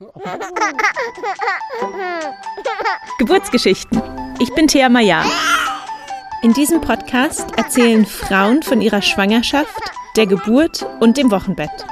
[3.18, 4.00] Geburtsgeschichten.
[4.38, 5.22] Ich bin Thea Maya.
[6.42, 9.78] In diesem Podcast erzählen Frauen von ihrer Schwangerschaft,
[10.16, 11.84] der Geburt und dem Wochenbett.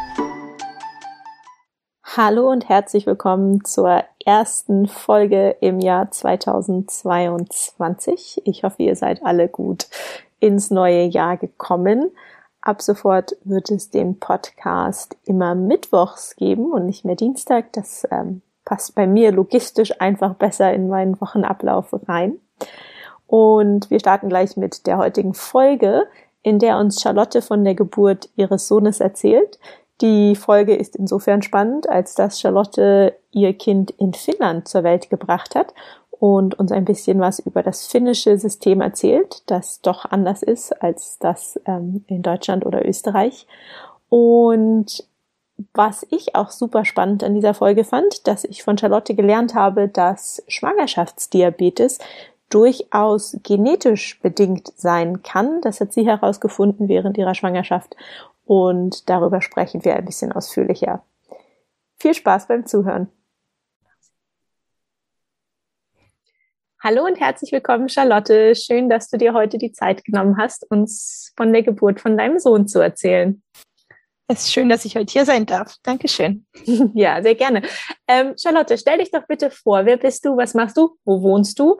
[2.17, 8.41] Hallo und herzlich willkommen zur ersten Folge im Jahr 2022.
[8.47, 9.87] Ich hoffe, ihr seid alle gut
[10.41, 12.11] ins neue Jahr gekommen.
[12.69, 17.73] Ab sofort wird es den Podcast immer mittwochs geben und nicht mehr Dienstag.
[17.73, 22.39] Das ähm, passt bei mir logistisch einfach besser in meinen Wochenablauf rein.
[23.27, 26.09] Und wir starten gleich mit der heutigen Folge,
[26.43, 29.59] in der uns Charlotte von der Geburt ihres Sohnes erzählt.
[30.03, 35.55] Die Folge ist insofern spannend, als dass Charlotte ihr Kind in Finnland zur Welt gebracht
[35.55, 35.73] hat
[36.19, 41.19] und uns ein bisschen was über das finnische System erzählt, das doch anders ist als
[41.19, 43.47] das ähm, in Deutschland oder Österreich.
[44.09, 45.05] Und
[45.75, 49.89] was ich auch super spannend an dieser Folge fand, dass ich von Charlotte gelernt habe,
[49.89, 51.99] dass Schwangerschaftsdiabetes
[52.49, 55.61] durchaus genetisch bedingt sein kann.
[55.61, 57.95] Das hat sie herausgefunden während ihrer Schwangerschaft
[58.47, 61.03] und darüber sprechen wir ein bisschen ausführlicher.
[61.97, 63.09] Viel Spaß beim Zuhören.
[66.81, 68.55] Hallo und herzlich willkommen, Charlotte.
[68.55, 72.39] Schön, dass du dir heute die Zeit genommen hast, uns von der Geburt von deinem
[72.39, 73.43] Sohn zu erzählen.
[74.29, 75.75] Es ist schön, dass ich heute hier sein darf.
[75.83, 76.47] Dankeschön.
[76.95, 77.63] Ja, sehr gerne.
[78.07, 79.87] Ähm, Charlotte, stell dich doch bitte vor.
[79.87, 80.37] Wer bist du?
[80.37, 80.97] Was machst du?
[81.05, 81.79] Wo wohnst du?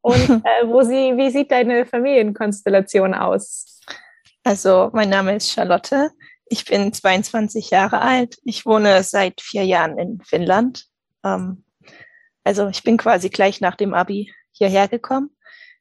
[0.00, 3.80] Und äh, wo sie, wie sieht deine Familienkonstellation aus?
[4.42, 6.10] Also, mein Name ist Charlotte.
[6.46, 8.38] Ich bin 22 Jahre alt.
[8.42, 10.86] Ich wohne seit vier Jahren in Finnland.
[11.24, 11.62] Ähm,
[12.42, 15.30] also, ich bin quasi gleich nach dem Abi hierher gekommen.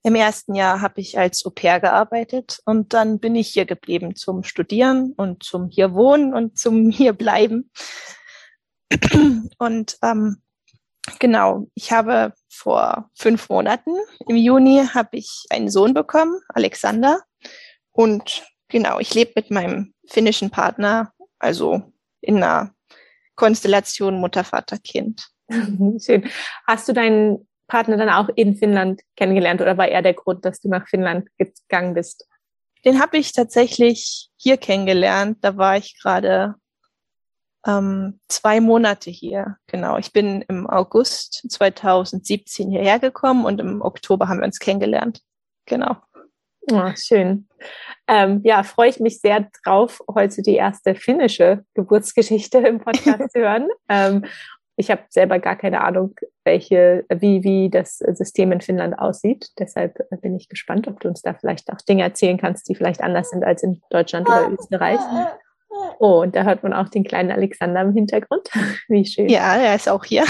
[0.03, 4.15] Im ersten Jahr habe ich als Au pair gearbeitet und dann bin ich hier geblieben
[4.15, 7.69] zum Studieren und zum hier wohnen und zum hier bleiben.
[9.57, 10.41] Und ähm,
[11.19, 13.91] genau, ich habe vor fünf Monaten
[14.27, 17.21] im Juni habe ich einen Sohn bekommen, Alexander.
[17.91, 22.73] Und genau, ich lebe mit meinem finnischen Partner, also in einer
[23.35, 25.27] Konstellation Mutter, Vater, Kind.
[25.49, 26.29] Schön.
[26.65, 30.59] Hast du deinen Partner dann auch in Finnland kennengelernt oder war er der Grund, dass
[30.59, 32.27] du nach Finnland gegangen bist?
[32.83, 35.37] Den habe ich tatsächlich hier kennengelernt.
[35.41, 36.55] Da war ich gerade
[37.65, 39.57] ähm, zwei Monate hier.
[39.67, 39.97] Genau.
[39.97, 45.21] Ich bin im August 2017 hierher gekommen und im Oktober haben wir uns kennengelernt.
[45.65, 45.97] Genau.
[46.71, 47.47] Oh, schön.
[48.07, 53.39] Ähm, ja, freue ich mich sehr drauf, heute die erste finnische Geburtsgeschichte im Podcast zu
[53.39, 53.69] hören.
[53.87, 54.25] Ähm,
[54.79, 59.49] ich habe selber gar keine Ahnung, welche, wie, wie das System in Finnland aussieht.
[59.59, 63.01] Deshalb bin ich gespannt, ob du uns da vielleicht auch Dinge erzählen kannst, die vielleicht
[63.01, 65.01] anders sind als in Deutschland oder Österreich.
[65.99, 68.49] Oh, und da hört man auch den kleinen Alexander im Hintergrund.
[68.87, 69.27] Wie schön.
[69.27, 70.23] Ja, er ist auch hier.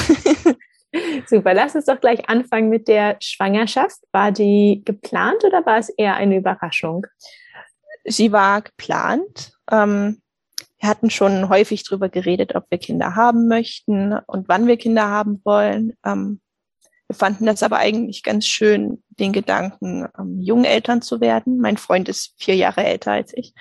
[1.28, 4.00] Super, lass uns doch gleich anfangen mit der Schwangerschaft.
[4.12, 7.06] War die geplant oder war es eher eine Überraschung?
[8.04, 9.52] Sie war geplant.
[9.72, 10.24] Ähm,
[10.80, 15.08] wir hatten schon häufig darüber geredet, ob wir Kinder haben möchten und wann wir Kinder
[15.08, 15.94] haben wollen.
[16.06, 16.42] Ähm,
[17.08, 21.58] wir fanden das aber eigentlich ganz schön, den Gedanken, ähm, jungen Eltern zu werden.
[21.58, 23.54] Mein Freund ist vier Jahre älter als ich.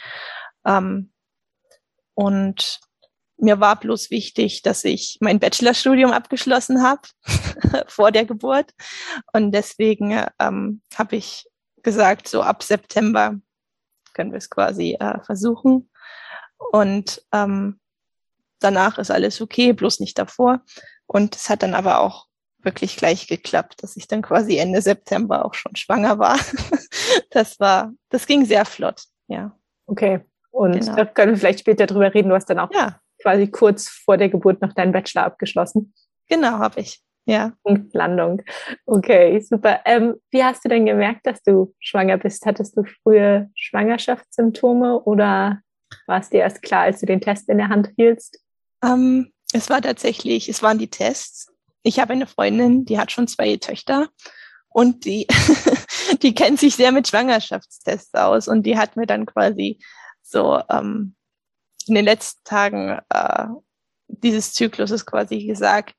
[0.67, 1.12] Ähm,
[2.15, 2.81] und
[3.39, 7.03] mir war bloß wichtig, dass ich mein Bachelorstudium abgeschlossen habe
[7.87, 8.73] vor der Geburt.
[9.33, 11.47] Und deswegen ähm, habe ich
[11.83, 13.37] gesagt, so ab September
[14.12, 15.89] können wir es quasi äh, versuchen.
[16.73, 17.81] Und ähm,
[18.61, 20.61] danach ist alles okay, bloß nicht davor.
[21.07, 22.27] Und es hat dann aber auch
[22.59, 26.39] wirklich gleich geklappt, dass ich dann quasi Ende September auch schon schwanger war.
[27.31, 29.57] das war, das ging sehr flott, ja.
[29.87, 30.21] Okay.
[30.51, 30.97] Und genau.
[30.97, 32.31] da können wir vielleicht später drüber reden.
[32.31, 33.01] Du hast dann auch ja.
[33.23, 35.95] quasi kurz vor der Geburt noch deinen Bachelor abgeschlossen.
[36.29, 37.01] Genau, habe ich.
[37.27, 37.53] Ja.
[37.93, 38.43] Landung.
[38.87, 39.81] Okay, super.
[39.85, 42.47] Ähm, wie hast du denn gemerkt, dass du schwanger bist?
[42.47, 45.61] Hattest du frühe Schwangerschaftssymptome oder
[46.06, 48.41] war es dir erst klar, als du den Test in der Hand hieltst?
[48.82, 51.53] Ähm, es war tatsächlich, es waren die Tests.
[51.82, 54.08] Ich habe eine Freundin, die hat schon zwei Töchter
[54.69, 55.26] und die,
[56.23, 59.79] die kennt sich sehr mit Schwangerschaftstests aus und die hat mir dann quasi
[60.23, 61.14] so ähm,
[61.87, 63.46] in den letzten Tagen äh,
[64.08, 65.94] dieses Zykluses quasi gesagt,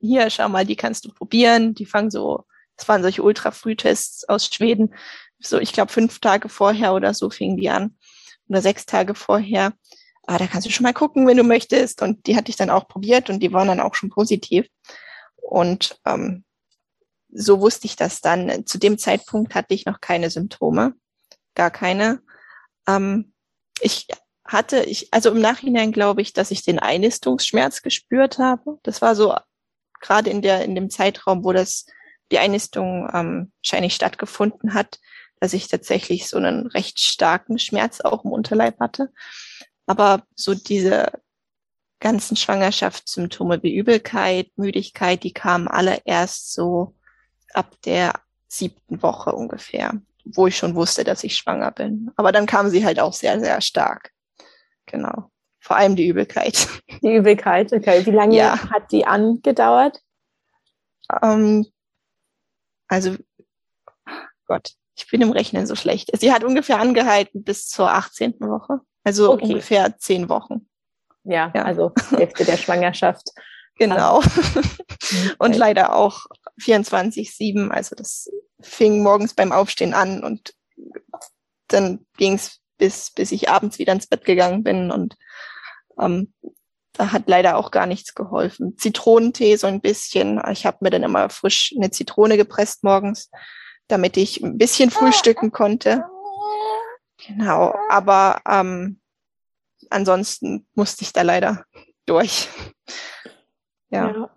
[0.00, 1.74] hier, schau mal, die kannst du probieren.
[1.74, 2.44] Die fangen so,
[2.76, 4.94] es waren solche Ultra-Frühtests aus Schweden.
[5.40, 7.96] So, ich glaube, fünf Tage vorher oder so fingen die an
[8.48, 9.72] oder sechs Tage vorher.
[10.26, 12.02] Ah, da kannst du schon mal gucken, wenn du möchtest.
[12.02, 14.66] Und die hatte ich dann auch probiert und die waren dann auch schon positiv.
[15.36, 16.44] Und ähm,
[17.30, 18.66] so wusste ich das dann.
[18.66, 20.94] Zu dem Zeitpunkt hatte ich noch keine Symptome,
[21.54, 22.20] gar keine.
[22.86, 23.32] Ähm,
[23.80, 24.06] ich
[24.44, 28.78] hatte, ich, also im Nachhinein glaube ich, dass ich den Einnistungsschmerz gespürt habe.
[28.82, 29.34] Das war so
[30.00, 31.86] gerade in der in dem Zeitraum, wo das
[32.32, 34.98] die Einnistung ähm, wahrscheinlich stattgefunden hat,
[35.40, 39.12] dass ich tatsächlich so einen recht starken Schmerz auch im Unterleib hatte.
[39.86, 41.12] Aber so diese
[42.00, 46.94] ganzen Schwangerschaftssymptome wie Übelkeit, Müdigkeit, die kamen alle erst so
[47.54, 48.12] ab der
[48.46, 49.94] siebten Woche ungefähr,
[50.24, 52.10] wo ich schon wusste, dass ich schwanger bin.
[52.16, 54.12] Aber dann kamen sie halt auch sehr, sehr stark.
[54.86, 55.30] Genau.
[55.60, 56.68] Vor allem die Übelkeit.
[57.02, 58.04] Die Übelkeit, okay.
[58.06, 58.70] Wie lange ja.
[58.70, 60.00] hat die angedauert?
[61.22, 61.64] Ähm,
[62.88, 63.16] also,
[64.46, 66.10] Gott, ich bin im Rechnen so schlecht.
[66.18, 68.40] Sie hat ungefähr angehalten bis zur 18.
[68.40, 68.80] Woche.
[69.04, 69.44] Also okay.
[69.44, 70.68] ungefähr zehn Wochen.
[71.22, 71.62] Ja, ja.
[71.62, 73.28] also Hälfte der Schwangerschaft.
[73.76, 74.22] Genau.
[75.38, 76.26] und leider auch
[76.60, 77.70] 24-7.
[77.70, 78.28] Also das
[78.60, 80.54] fing morgens beim Aufstehen an und
[81.68, 85.16] dann ging es bis, bis ich abends wieder ins Bett gegangen bin und
[86.00, 86.32] ähm,
[86.92, 88.76] da hat leider auch gar nichts geholfen.
[88.76, 90.40] Zitronentee so ein bisschen.
[90.50, 93.30] Ich habe mir dann immer frisch eine Zitrone gepresst morgens,
[93.88, 96.04] damit ich ein bisschen frühstücken konnte.
[97.26, 99.00] Genau, aber ähm,
[99.90, 101.64] ansonsten musste ich da leider
[102.06, 102.48] durch.
[103.90, 104.10] ja.
[104.10, 104.30] ja.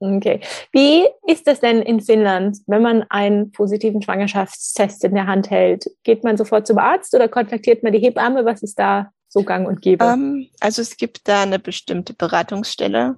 [0.00, 0.40] Okay.
[0.72, 5.88] Wie ist das denn in Finnland, wenn man einen positiven Schwangerschaftstest in der Hand hält?
[6.02, 8.44] Geht man sofort zum Arzt oder kontaktiert man die Hebamme?
[8.44, 10.04] Was ist da so gang und gäbe?
[10.04, 13.16] Um, ähm, also es gibt da eine bestimmte Beratungsstelle,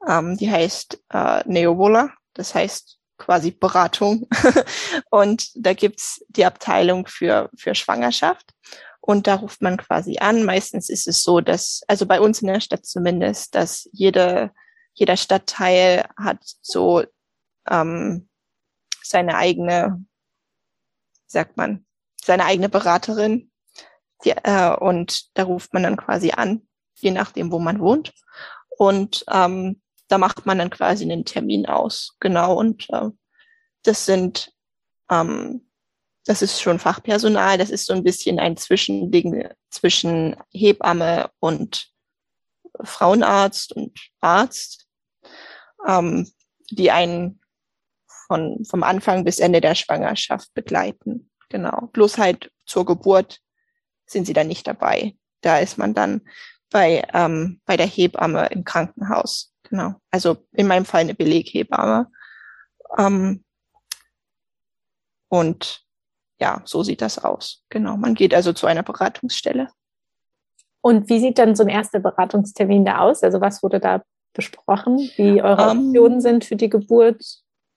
[0.00, 4.28] um, ähm, die heißt äh, Neovola, das heißt quasi Beratung.
[5.10, 8.52] und da gibt's die Abteilung für, für Schwangerschaft.
[9.00, 10.44] Und da ruft man quasi an.
[10.44, 14.52] Meistens ist es so, dass, also bei uns in der Stadt zumindest, dass jede,
[14.94, 17.04] jeder Stadtteil hat so
[17.68, 18.28] ähm,
[19.02, 20.04] seine eigene,
[21.26, 21.86] sagt man,
[22.22, 23.50] seine eigene Beraterin.
[24.24, 28.12] Die, äh, und da ruft man dann quasi an, je nachdem, wo man wohnt.
[28.76, 32.16] Und ähm, da macht man dann quasi einen Termin aus.
[32.20, 32.54] Genau.
[32.54, 33.08] Und äh,
[33.82, 34.52] das sind
[35.10, 35.62] ähm,
[36.24, 41.90] das ist schon Fachpersonal, das ist so ein bisschen ein Zwischending zwischen Hebamme und
[42.82, 44.86] Frauenarzt und Arzt,
[45.86, 46.30] ähm,
[46.70, 47.40] die einen
[48.26, 51.30] von, vom Anfang bis Ende der Schwangerschaft begleiten.
[51.48, 51.88] Genau.
[51.92, 53.40] Bloß halt zur Geburt
[54.06, 55.16] sind sie dann nicht dabei.
[55.40, 56.20] Da ist man dann
[56.70, 59.49] bei, ähm, bei der Hebamme im Krankenhaus.
[59.70, 59.94] Genau.
[60.10, 62.10] Also in meinem Fall eine Beleghebamme.
[62.98, 63.44] Ähm,
[65.28, 65.84] und
[66.40, 67.62] ja, so sieht das aus.
[67.68, 67.96] Genau.
[67.96, 69.68] Man geht also zu einer Beratungsstelle.
[70.80, 73.22] Und wie sieht dann so ein erster Beratungstermin da aus?
[73.22, 74.02] Also was wurde da
[74.32, 74.98] besprochen?
[75.16, 77.22] Wie eure um, ähm, Optionen sind für die Geburt?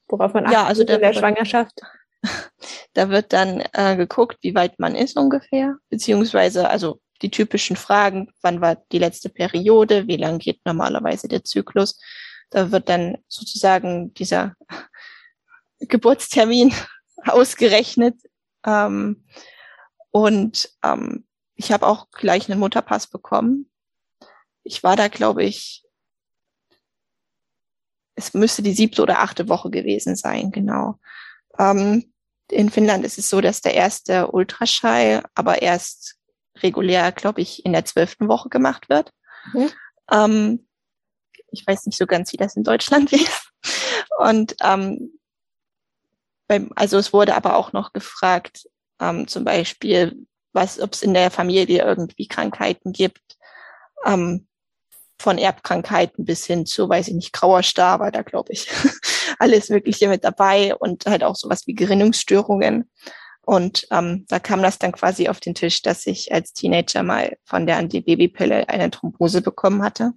[0.07, 1.79] Worauf man achtet ja, also in der wird, Schwangerschaft?
[2.93, 8.31] Da wird dann äh, geguckt, wie weit man ist ungefähr, beziehungsweise also die typischen Fragen,
[8.41, 11.99] wann war die letzte Periode, wie lang geht normalerweise der Zyklus.
[12.49, 14.55] Da wird dann sozusagen dieser
[15.79, 16.73] Geburtstermin
[17.25, 18.15] ausgerechnet
[18.65, 19.25] ähm,
[20.11, 21.25] und ähm,
[21.55, 23.69] ich habe auch gleich einen Mutterpass bekommen.
[24.63, 25.83] Ich war da, glaube ich,
[28.15, 30.99] es müsste die siebte oder achte Woche gewesen sein, genau.
[31.57, 32.13] Ähm,
[32.51, 36.17] in Finnland ist es so, dass der erste Ultraschall aber erst
[36.61, 39.11] regulär, glaube ich, in der zwölften Woche gemacht wird.
[39.53, 39.69] Mhm.
[40.11, 40.67] Ähm,
[41.51, 43.51] ich weiß nicht so ganz, wie das in Deutschland ist.
[44.19, 45.19] Und ähm,
[46.47, 48.67] beim, also es wurde aber auch noch gefragt,
[48.99, 53.37] ähm, zum Beispiel, was, ob es in der Familie irgendwie Krankheiten gibt,
[54.05, 54.47] ähm,
[55.19, 58.67] von Erbkrankheiten bis hin zu, weiß ich nicht, grauer Star war da, glaube ich,
[59.39, 62.89] alles Mögliche mit dabei und halt auch sowas wie Gerinnungsstörungen.
[63.45, 67.37] Und ähm, da kam das dann quasi auf den Tisch, dass ich als Teenager mal
[67.43, 70.13] von der Antibabypille eine Thrombose bekommen hatte.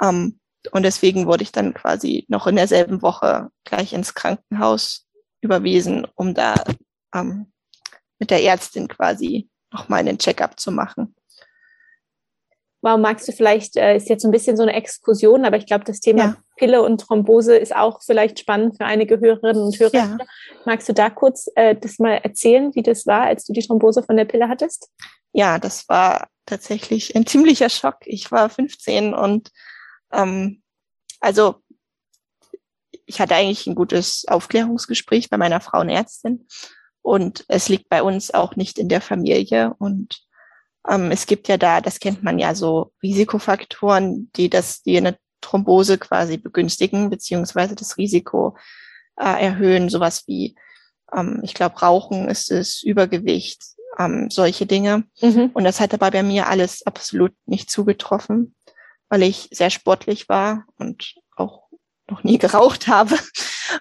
[0.00, 0.38] Ähm,
[0.70, 5.06] und deswegen wurde ich dann quasi noch in derselben Woche gleich ins Krankenhaus
[5.40, 6.54] überwiesen, um da
[7.14, 7.52] ähm,
[8.18, 11.16] mit der Ärztin quasi nochmal einen Check-up zu machen.
[12.82, 15.84] Wow, magst du vielleicht, äh, ist jetzt ein bisschen so eine Exkursion, aber ich glaube,
[15.84, 16.36] das Thema ja.
[16.56, 19.94] Pille und Thrombose ist auch vielleicht spannend für einige Hörerinnen und Hörer.
[19.94, 20.18] Ja.
[20.64, 24.02] Magst du da kurz äh, das mal erzählen, wie das war, als du die Thrombose
[24.02, 24.90] von der Pille hattest?
[25.32, 27.98] Ja, das war tatsächlich ein ziemlicher Schock.
[28.04, 29.50] Ich war 15 und
[30.12, 30.62] ähm,
[31.20, 31.56] also
[33.06, 36.46] ich hatte eigentlich ein gutes Aufklärungsgespräch bei meiner Frauenärztin
[37.00, 40.22] und es liegt bei uns auch nicht in der Familie und
[40.84, 45.98] es gibt ja da, das kennt man ja so Risikofaktoren, die das, die eine Thrombose
[45.98, 48.56] quasi begünstigen beziehungsweise das Risiko
[49.16, 50.56] äh, erhöhen, sowas wie
[51.12, 53.62] ähm, ich glaube Rauchen ist es, Übergewicht,
[53.98, 55.04] ähm, solche Dinge.
[55.20, 55.50] Mhm.
[55.54, 58.54] Und das hat dabei bei mir alles absolut nicht zugetroffen
[59.12, 61.68] weil ich sehr sportlich war und auch
[62.08, 63.18] noch nie geraucht habe.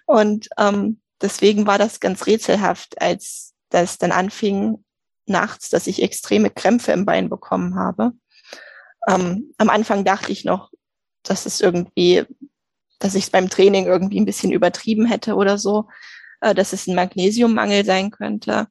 [0.05, 4.83] Und ähm, deswegen war das ganz rätselhaft, als das dann anfing
[5.25, 8.11] nachts, dass ich extreme Krämpfe im Bein bekommen habe.
[9.07, 10.71] Ähm, am Anfang dachte ich noch,
[11.23, 12.25] dass es irgendwie,
[12.99, 15.87] dass ich es beim Training irgendwie ein bisschen übertrieben hätte oder so,
[16.41, 18.67] äh, dass es ein Magnesiummangel sein könnte.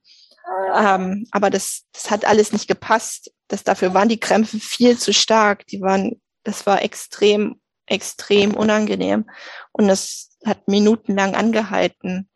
[0.75, 3.33] Ähm, aber das, das hat alles nicht gepasst.
[3.49, 5.67] Das, dafür waren die Krämpfe viel zu stark.
[5.67, 9.29] Die waren, das war extrem, extrem unangenehm.
[9.73, 12.29] Und das hat minutenlang angehalten.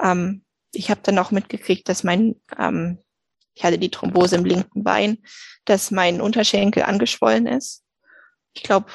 [0.00, 2.98] Ähm, ich habe dann auch mitgekriegt, dass mein, ähm,
[3.60, 5.18] ich hatte die Thrombose im linken Bein,
[5.66, 7.84] dass mein Unterschenkel angeschwollen ist.
[8.54, 8.86] Ich glaube,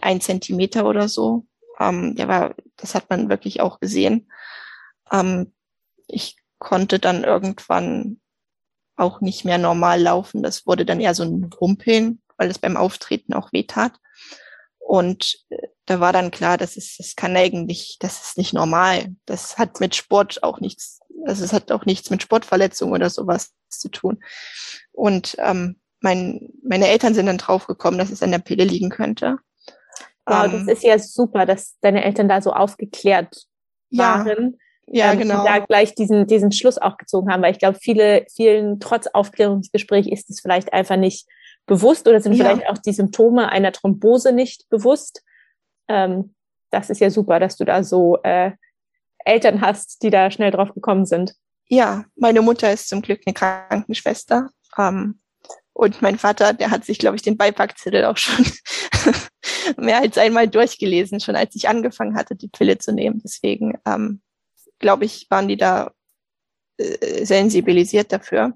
[0.00, 1.44] ein Zentimeter oder so.
[1.80, 4.30] Ähm, der war, das hat man wirklich auch gesehen.
[5.10, 5.52] Ähm,
[6.06, 8.20] ich konnte dann irgendwann
[8.94, 10.44] auch nicht mehr normal laufen.
[10.44, 13.94] Das wurde dann eher so ein Rumpeln, weil es beim Auftreten auch wehtat.
[14.78, 19.16] Und äh, da war dann klar, das ist, das kann eigentlich, das ist nicht normal.
[19.26, 23.52] Das hat mit Sport auch nichts, also es hat auch nichts mit Sportverletzungen oder sowas
[23.68, 24.22] zu tun.
[24.92, 29.38] Und ähm, mein, meine Eltern sind dann draufgekommen, dass es an der Pille liegen könnte.
[30.26, 33.46] Wow, ähm, das ist ja super, dass deine Eltern da so aufgeklärt
[33.90, 34.58] waren.
[34.86, 35.44] Ja, ähm, genau.
[35.44, 40.08] Da gleich diesen, diesen Schluss auch gezogen haben, weil ich glaube, viele, vielen, trotz Aufklärungsgespräch
[40.08, 41.26] ist es vielleicht einfach nicht
[41.66, 42.44] bewusst oder sind ja.
[42.44, 45.22] vielleicht auch die Symptome einer Thrombose nicht bewusst.
[45.88, 46.34] Ähm,
[46.70, 48.52] das ist ja super, dass du da so äh,
[49.24, 51.34] Eltern hast, die da schnell drauf gekommen sind.
[51.66, 54.50] Ja, meine Mutter ist zum Glück eine Krankenschwester.
[54.78, 55.20] Ähm,
[55.72, 58.44] und mein Vater, der hat sich, glaube ich, den Beipackzettel auch schon
[59.76, 63.20] mehr als einmal durchgelesen, schon als ich angefangen hatte, die Pille zu nehmen.
[63.24, 64.20] Deswegen ähm,
[64.78, 65.92] glaube ich, waren die da
[66.76, 68.52] äh, sensibilisiert dafür.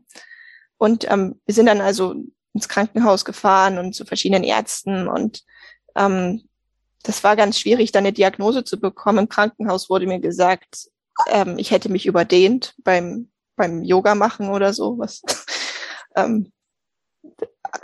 [0.76, 2.14] Und ähm, wir sind dann also
[2.54, 5.42] ins Krankenhaus gefahren und zu verschiedenen Ärzten und
[5.96, 6.48] ähm,
[7.02, 9.19] das war ganz schwierig, da eine Diagnose zu bekommen.
[9.19, 10.88] Im Krankenhaus wurde mir gesagt,
[11.28, 15.23] ähm, ich hätte mich überdehnt beim, beim Yoga machen oder so, was
[16.17, 16.52] ähm,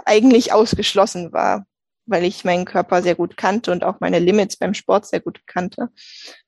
[0.04, 1.66] eigentlich ausgeschlossen war,
[2.06, 5.46] weil ich meinen Körper sehr gut kannte und auch meine Limits beim Sport sehr gut
[5.46, 5.90] kannte.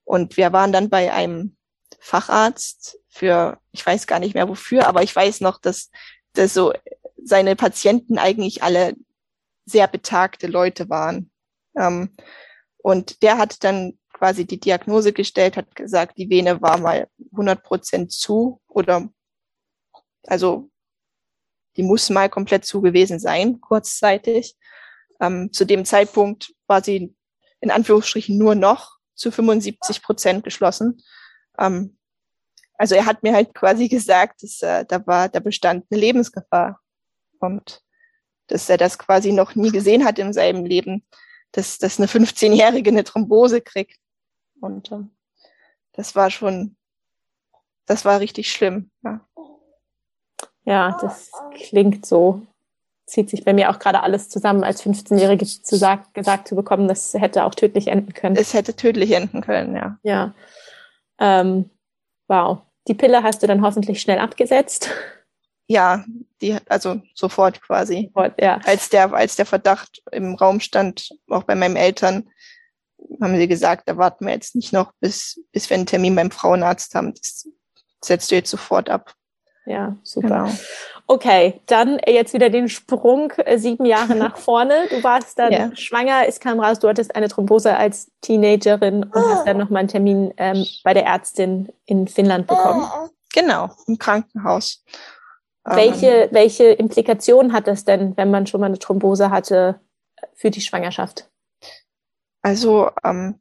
[0.05, 1.57] Und wir waren dann bei einem
[1.99, 5.91] Facharzt für, ich weiß gar nicht mehr wofür, aber ich weiß noch, dass,
[6.35, 6.73] dass so
[7.23, 8.95] seine Patienten eigentlich alle
[9.65, 11.31] sehr betagte Leute waren.
[11.77, 12.15] Ähm,
[12.87, 17.61] und der hat dann quasi die Diagnose gestellt, hat gesagt, die Vene war mal 100
[17.65, 19.09] Prozent zu oder
[20.29, 20.71] also
[21.77, 24.55] die muss mal komplett zu gewesen sein, kurzzeitig.
[25.21, 27.13] Ähm, zu dem Zeitpunkt war sie
[27.59, 31.03] in Anführungsstrichen nur noch zu 75 Prozent geschlossen.
[31.59, 31.99] Ähm,
[32.75, 36.81] also er hat mir halt quasi gesagt, dass äh, da war, da bestand eine Lebensgefahr
[37.41, 37.83] und
[38.47, 41.05] dass er das quasi noch nie gesehen hat in seinem Leben,
[41.57, 43.99] dass, dass eine 15-Jährige eine Thrombose kriegt.
[44.61, 45.11] Und ähm,
[45.93, 46.77] das war schon,
[47.87, 48.91] das war richtig schlimm.
[49.03, 49.21] Ja.
[50.65, 52.43] ja, das klingt so.
[53.07, 56.89] Zieht sich bei mir auch gerade alles zusammen, als 15-Jährige zu sag, gesagt zu bekommen,
[56.89, 58.37] das hätte auch tödlich enden können.
[58.37, 59.99] Es hätte tödlich enden können, ja.
[60.03, 60.35] Ja.
[61.19, 61.71] Ähm,
[62.27, 62.59] wow.
[62.89, 64.91] Die Pille hast du dann hoffentlich schnell abgesetzt.
[65.69, 66.05] Ja,
[66.41, 68.11] die, also sofort quasi.
[68.15, 68.61] Sofort, ja.
[68.65, 72.29] Als der, als der Verdacht im Raum stand, auch bei meinen Eltern,
[73.21, 76.31] haben sie gesagt, da warten wir jetzt nicht noch, bis, bis wir einen Termin beim
[76.31, 77.15] Frauenarzt haben.
[77.15, 77.49] Das
[78.03, 79.15] setzt du jetzt sofort ab.
[79.67, 80.29] Ja, super.
[80.29, 80.51] Genau.
[81.09, 84.87] Okay, dann jetzt wieder den Sprung äh, sieben Jahre nach vorne.
[84.91, 85.71] Du warst dann ja.
[85.75, 89.89] schwanger, es kam raus, du hattest eine Thrombose als Teenagerin und hast dann nochmal einen
[89.89, 92.87] Termin ähm, bei der Ärztin in Finnland bekommen.
[93.35, 94.85] Genau, im Krankenhaus.
[95.67, 99.81] Welche, ähm, welche Implikationen hat das denn, wenn man schon mal eine Thrombose hatte,
[100.35, 101.29] für die Schwangerschaft?
[102.43, 103.41] Also ähm,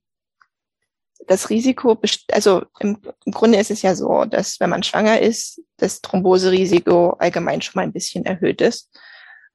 [1.28, 1.98] das Risiko,
[2.32, 7.12] also im, im Grunde ist es ja so, dass wenn man schwanger ist, das Thromboserisiko
[7.20, 8.90] allgemein schon mal ein bisschen erhöht ist.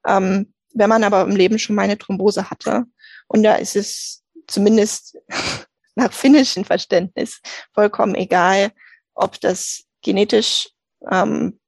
[0.06, 2.84] Ähm, wenn man aber im Leben schon mal eine Thrombose hatte,
[3.28, 5.18] und da ist es zumindest
[5.94, 7.40] nach finnischem Verständnis
[7.74, 8.72] vollkommen egal,
[9.14, 10.70] ob das genetisch,
[11.10, 11.59] ähm,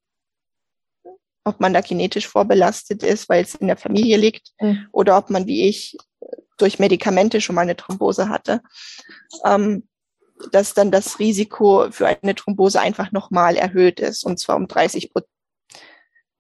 [1.45, 4.87] ob man da genetisch vorbelastet ist, weil es in der Familie liegt, mhm.
[4.93, 5.97] oder ob man wie ich
[6.57, 8.61] durch Medikamente schon mal eine Thrombose hatte.
[9.45, 9.89] Ähm,
[10.51, 15.13] dass dann das Risiko für eine Thrombose einfach nochmal erhöht ist, und zwar um 30,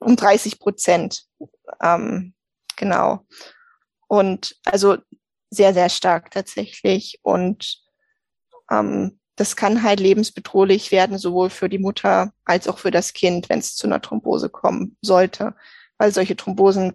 [0.00, 1.24] um 30 Prozent.
[1.80, 2.34] Ähm,
[2.76, 3.24] genau.
[4.08, 4.96] Und also
[5.50, 7.20] sehr, sehr stark tatsächlich.
[7.22, 7.78] Und
[8.70, 13.48] ähm, das kann halt lebensbedrohlich werden, sowohl für die Mutter als auch für das Kind,
[13.48, 15.54] wenn es zu einer Thrombose kommen sollte.
[15.98, 16.94] Weil solche Thrombosen,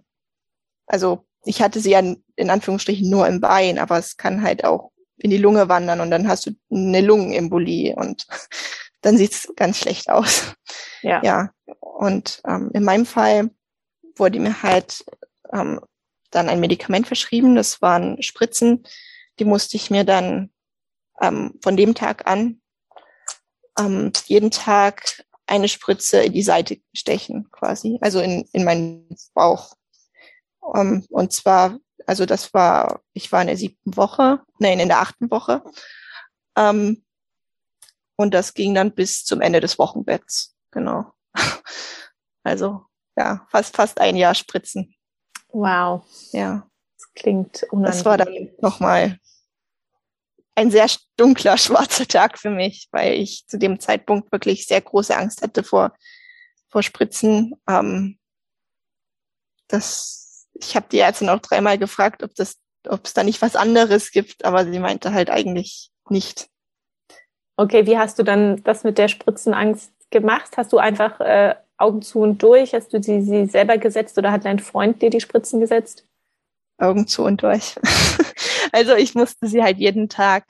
[0.86, 4.92] also ich hatte sie ja in Anführungsstrichen nur im Bein, aber es kann halt auch
[5.16, 8.26] in die Lunge wandern und dann hast du eine Lungenembolie und
[9.00, 10.54] dann sieht's ganz schlecht aus.
[11.02, 11.22] Ja.
[11.24, 11.50] Ja.
[11.80, 13.50] Und ähm, in meinem Fall
[14.16, 15.04] wurde mir halt
[15.52, 15.80] ähm,
[16.30, 17.56] dann ein Medikament verschrieben.
[17.56, 18.84] Das waren Spritzen.
[19.38, 20.50] Die musste ich mir dann
[21.20, 22.60] ähm, von dem Tag an
[23.78, 29.74] ähm, jeden Tag eine Spritze in die Seite stechen, quasi, also in, in meinen Bauch.
[30.60, 35.00] Um, und zwar, also das war, ich war in der siebten Woche, nein, in der
[35.00, 35.62] achten Woche.
[36.54, 37.02] Um,
[38.16, 41.12] und das ging dann bis zum Ende des Wochenbetts, genau.
[42.44, 44.94] Also ja, fast fast ein Jahr Spritzen.
[45.48, 46.04] Wow.
[46.32, 46.66] Ja.
[46.96, 47.84] Das klingt unangenehm.
[47.84, 49.18] Das war dann nochmal
[50.58, 55.16] ein sehr dunkler, schwarzer Tag für mich, weil ich zu dem Zeitpunkt wirklich sehr große
[55.16, 55.94] Angst hatte vor,
[56.68, 57.54] vor Spritzen.
[57.68, 58.18] Ähm,
[59.68, 63.54] das, ich habe die Ärztin auch dreimal gefragt, ob das, ob es da nicht was
[63.54, 66.48] anderes gibt, aber sie meinte halt eigentlich nicht.
[67.56, 70.56] Okay, wie hast du dann das mit der Spritzenangst gemacht?
[70.56, 72.74] Hast du einfach äh, Augen zu und durch?
[72.74, 76.04] Hast du sie, sie selber gesetzt oder hat dein Freund dir die Spritzen gesetzt?
[76.78, 77.74] Augen zu und durch.
[78.72, 80.44] also ich musste sie halt jeden Tag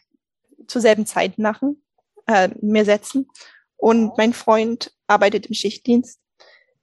[0.67, 1.83] zur selben Zeit machen,
[2.27, 3.29] äh, mir setzen.
[3.77, 6.21] Und mein Freund arbeitet im Schichtdienst.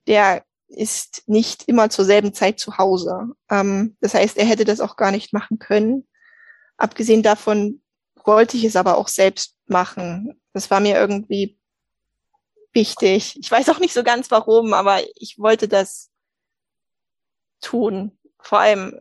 [0.06, 3.28] Der ist nicht immer zur selben Zeit zu Hause.
[3.50, 6.06] Ähm, das heißt, er hätte das auch gar nicht machen können.
[6.76, 7.82] Abgesehen davon
[8.24, 10.40] wollte ich es aber auch selbst machen.
[10.52, 11.58] Das war mir irgendwie
[12.72, 13.38] wichtig.
[13.38, 16.10] Ich weiß auch nicht so ganz warum, aber ich wollte das
[17.60, 18.18] tun.
[18.40, 19.00] Vor allem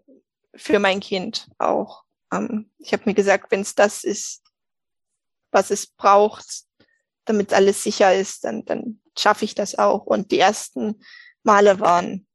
[0.56, 2.05] für mein Kind auch.
[2.36, 4.42] Ähm, ich habe mir gesagt, wenn es das ist,
[5.52, 6.64] was es braucht,
[7.26, 10.06] damit alles sicher ist, dann, dann schaffe ich das auch.
[10.06, 11.02] Und die ersten
[11.44, 12.28] Male waren,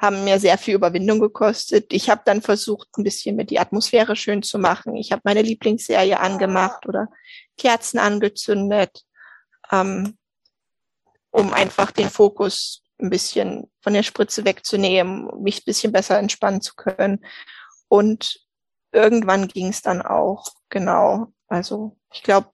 [0.00, 1.92] haben mir sehr viel Überwindung gekostet.
[1.92, 4.94] Ich habe dann versucht, ein bisschen mit die Atmosphäre schön zu machen.
[4.96, 7.08] Ich habe meine Lieblingsserie angemacht oder
[7.56, 9.04] Kerzen angezündet,
[9.72, 10.16] ähm,
[11.30, 16.60] um einfach den Fokus ein bisschen von der Spritze wegzunehmen, mich ein bisschen besser entspannen
[16.60, 17.24] zu können.
[17.88, 18.45] Und
[18.92, 21.28] irgendwann ging es dann auch, genau.
[21.48, 22.50] Also ich glaube,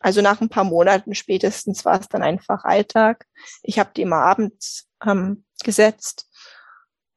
[0.00, 3.26] also nach ein paar Monaten spätestens war es dann einfach Alltag.
[3.62, 6.28] Ich habe die immer abends ähm, gesetzt.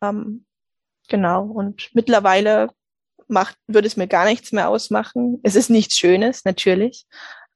[0.01, 0.45] Ähm,
[1.08, 1.45] genau.
[1.45, 2.69] Und mittlerweile
[3.27, 5.39] macht, würde es mir gar nichts mehr ausmachen.
[5.43, 7.06] Es ist nichts Schönes, natürlich.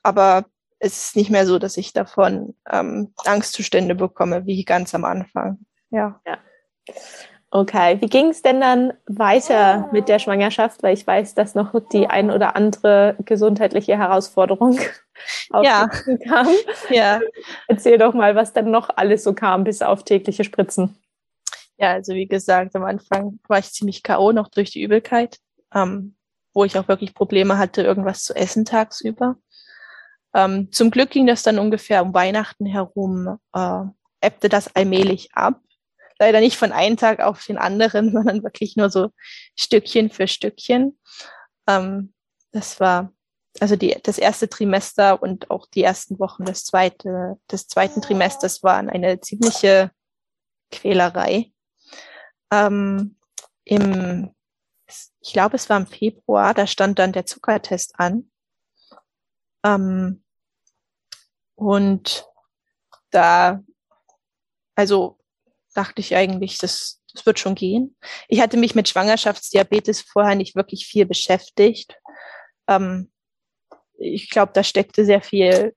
[0.03, 0.45] Aber
[0.79, 5.59] es ist nicht mehr so, dass ich davon ähm, Angstzustände bekomme, wie ganz am Anfang.
[5.89, 6.21] Ja.
[6.25, 6.37] ja.
[7.55, 10.83] Okay, wie ging es denn dann weiter mit der Schwangerschaft?
[10.83, 14.77] Weil ich weiß, dass noch die ein oder andere gesundheitliche Herausforderung
[15.63, 15.87] ja.
[16.27, 16.47] kam.
[16.89, 17.21] Ja.
[17.69, 20.97] Erzähl doch mal, was dann noch alles so kam, bis auf tägliche Spritzen.
[21.77, 24.33] Ja, also wie gesagt, am Anfang war ich ziemlich K.O.
[24.33, 25.37] noch durch die Übelkeit,
[25.73, 26.17] ähm,
[26.53, 29.37] wo ich auch wirklich Probleme hatte, irgendwas zu essen tagsüber.
[30.33, 33.83] Ähm, zum Glück ging das dann ungefähr um Weihnachten herum, äh,
[34.19, 35.61] ebbte das allmählich ab
[36.19, 39.09] leider nicht von einem Tag auf den anderen, sondern wirklich nur so
[39.55, 40.99] Stückchen für Stückchen.
[41.67, 42.13] Ähm,
[42.51, 43.11] das war
[43.59, 48.63] also die, das erste Trimester und auch die ersten Wochen des, zweite, des zweiten Trimesters
[48.63, 49.91] waren eine ziemliche
[50.71, 51.51] Quälerei.
[52.51, 53.17] Ähm,
[53.63, 54.35] im,
[54.87, 58.29] ich glaube, es war im Februar, da stand dann der Zuckertest an.
[59.63, 60.23] Ähm,
[61.55, 62.27] und
[63.11, 63.63] da,
[64.75, 65.17] also
[65.75, 67.95] dachte ich eigentlich, das, das wird schon gehen.
[68.27, 71.95] Ich hatte mich mit Schwangerschaftsdiabetes vorher nicht wirklich viel beschäftigt.
[72.67, 73.11] Ähm,
[73.97, 75.75] ich glaube, da steckte sehr viel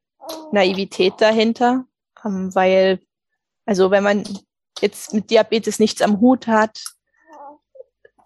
[0.53, 1.85] Naivität dahinter,
[2.25, 3.01] ähm, weil,
[3.67, 4.25] also wenn man
[4.81, 6.83] jetzt mit Diabetes nichts am Hut hat,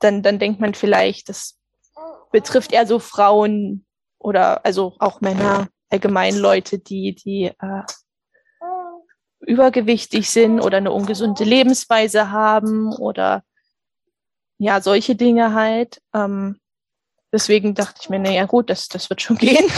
[0.00, 1.58] dann, dann denkt man vielleicht, das
[2.30, 3.86] betrifft eher so Frauen
[4.18, 7.82] oder also auch Männer, allgemein Leute, die, die äh,
[9.46, 13.44] übergewichtig sind oder eine ungesunde Lebensweise haben oder
[14.58, 16.00] ja, solche Dinge halt.
[16.14, 16.60] Ähm,
[17.32, 19.70] deswegen dachte ich mir, naja gut, das, das wird schon gehen.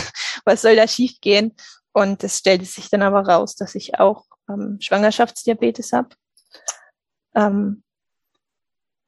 [0.44, 1.56] Was soll da schief gehen?
[1.92, 6.10] Und es stellte sich dann aber raus, dass ich auch ähm, Schwangerschaftsdiabetes habe.
[7.34, 7.82] Ähm,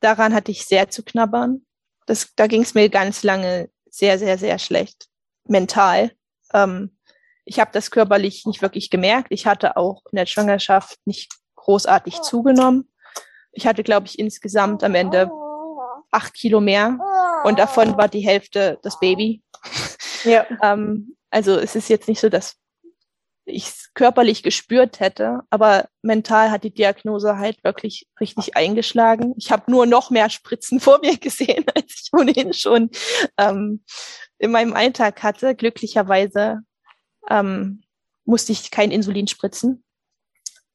[0.01, 1.67] daran hatte ich sehr zu knabbern.
[2.07, 5.09] Das, da ging es mir ganz lange sehr, sehr, sehr schlecht.
[5.45, 6.13] Mental.
[6.55, 6.96] Ähm,
[7.47, 9.29] ich habe das körperlich nicht wirklich gemerkt.
[9.31, 12.91] Ich hatte auch in der Schwangerschaft nicht großartig zugenommen.
[13.53, 15.31] Ich hatte, glaube ich, insgesamt am Ende
[16.11, 16.99] acht Kilo mehr
[17.45, 19.43] und davon war die Hälfte das Baby.
[20.25, 20.47] Ja.
[20.63, 22.57] ähm, also es ist jetzt nicht so, dass
[23.45, 29.35] ich es körperlich gespürt hätte, aber mental hat die Diagnose halt wirklich richtig eingeschlagen.
[29.39, 32.91] Ich habe nur noch mehr Spritzen vor mir gesehen, als ich ohnehin schon
[33.39, 33.85] ähm,
[34.39, 35.55] in meinem Alltag hatte.
[35.55, 36.63] Glücklicherweise
[37.31, 37.83] ähm,
[38.25, 39.85] musste ich kein Insulin spritzen.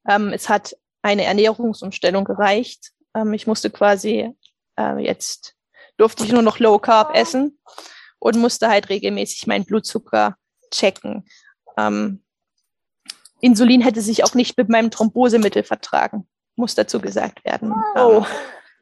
[0.07, 2.91] Ähm, es hat eine Ernährungsumstellung gereicht.
[3.15, 4.33] Ähm, ich musste quasi
[4.77, 5.55] äh, jetzt
[5.97, 7.59] durfte ich nur noch Low Carb essen
[8.19, 10.35] und musste halt regelmäßig meinen Blutzucker
[10.71, 11.25] checken.
[11.77, 12.23] Ähm,
[13.39, 17.73] Insulin hätte sich auch nicht mit meinem Thrombosemittel vertragen, muss dazu gesagt werden.
[17.95, 18.17] Oh.
[18.17, 18.25] Ähm,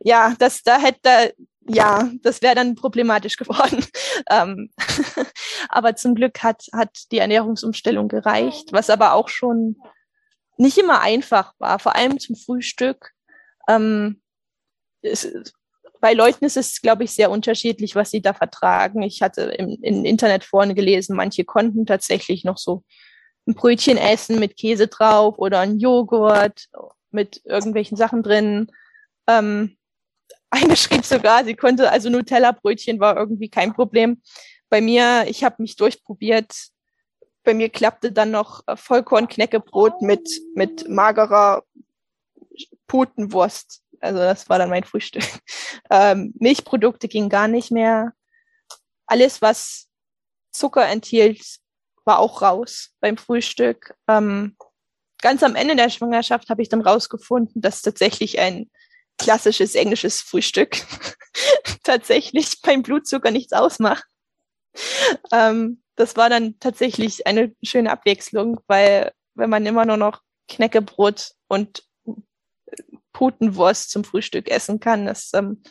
[0.01, 1.33] ja, das da hätte
[1.69, 3.85] ja, das wäre dann problematisch geworden.
[4.29, 4.69] ähm,
[5.69, 9.77] aber zum Glück hat hat die Ernährungsumstellung gereicht, was aber auch schon
[10.57, 13.13] nicht immer einfach war, vor allem zum Frühstück.
[13.67, 14.21] Ähm,
[15.01, 15.31] es,
[16.01, 19.01] bei Leuten ist es, glaube ich, sehr unterschiedlich, was sie da vertragen.
[19.01, 22.83] Ich hatte im, im Internet vorne gelesen, manche konnten tatsächlich noch so
[23.47, 26.67] ein Brötchen essen mit Käse drauf oder ein Joghurt
[27.11, 28.71] mit irgendwelchen Sachen drin.
[29.27, 29.77] Ähm,
[30.61, 34.21] eine schrieb sogar, sie konnte, also Nutella-Brötchen war irgendwie kein Problem.
[34.69, 36.53] Bei mir, ich habe mich durchprobiert.
[37.43, 41.63] Bei mir klappte dann noch Vollkorn-Knäckebrot mit, mit magerer
[42.87, 43.83] Putenwurst.
[44.01, 45.23] Also das war dann mein Frühstück.
[45.91, 48.13] Ähm, Milchprodukte ging gar nicht mehr.
[49.07, 49.87] Alles, was
[50.51, 51.41] Zucker enthielt,
[52.05, 53.95] war auch raus beim Frühstück.
[54.07, 54.55] Ähm,
[55.19, 58.69] ganz am Ende der Schwangerschaft habe ich dann rausgefunden, dass tatsächlich ein
[59.19, 60.77] klassisches englisches Frühstück
[61.83, 64.05] tatsächlich beim Blutzucker nichts ausmacht.
[65.31, 71.33] Ähm, das war dann tatsächlich eine schöne Abwechslung, weil wenn man immer nur noch Knäckebrot
[71.47, 71.83] und
[73.13, 75.61] Putenwurst zum Frühstück essen kann, das ähm,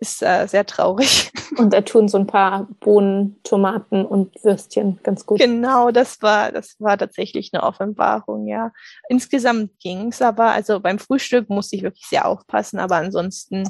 [0.00, 1.30] ist äh, sehr traurig.
[1.58, 5.40] Und da tun so ein paar Bohnen, Tomaten und Würstchen ganz gut.
[5.40, 8.72] Genau, das war, das war tatsächlich eine Offenbarung, ja.
[9.08, 13.68] Insgesamt ging's, aber also beim Frühstück musste ich wirklich sehr aufpassen, aber ansonsten,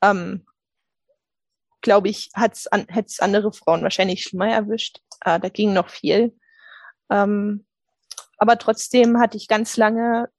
[0.00, 0.46] ähm,
[1.82, 5.00] glaube ich, hat's an, hätte es andere Frauen wahrscheinlich schlimmer erwischt.
[5.24, 6.34] Äh, da ging noch viel.
[7.10, 7.66] Ähm,
[8.38, 10.30] aber trotzdem hatte ich ganz lange,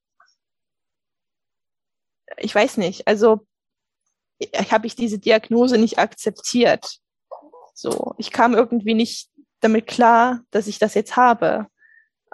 [2.37, 3.45] ich weiß nicht, also
[4.71, 6.99] habe ich diese Diagnose nicht akzeptiert.
[7.73, 9.29] So, ich kam irgendwie nicht
[9.59, 11.67] damit klar, dass ich das jetzt habe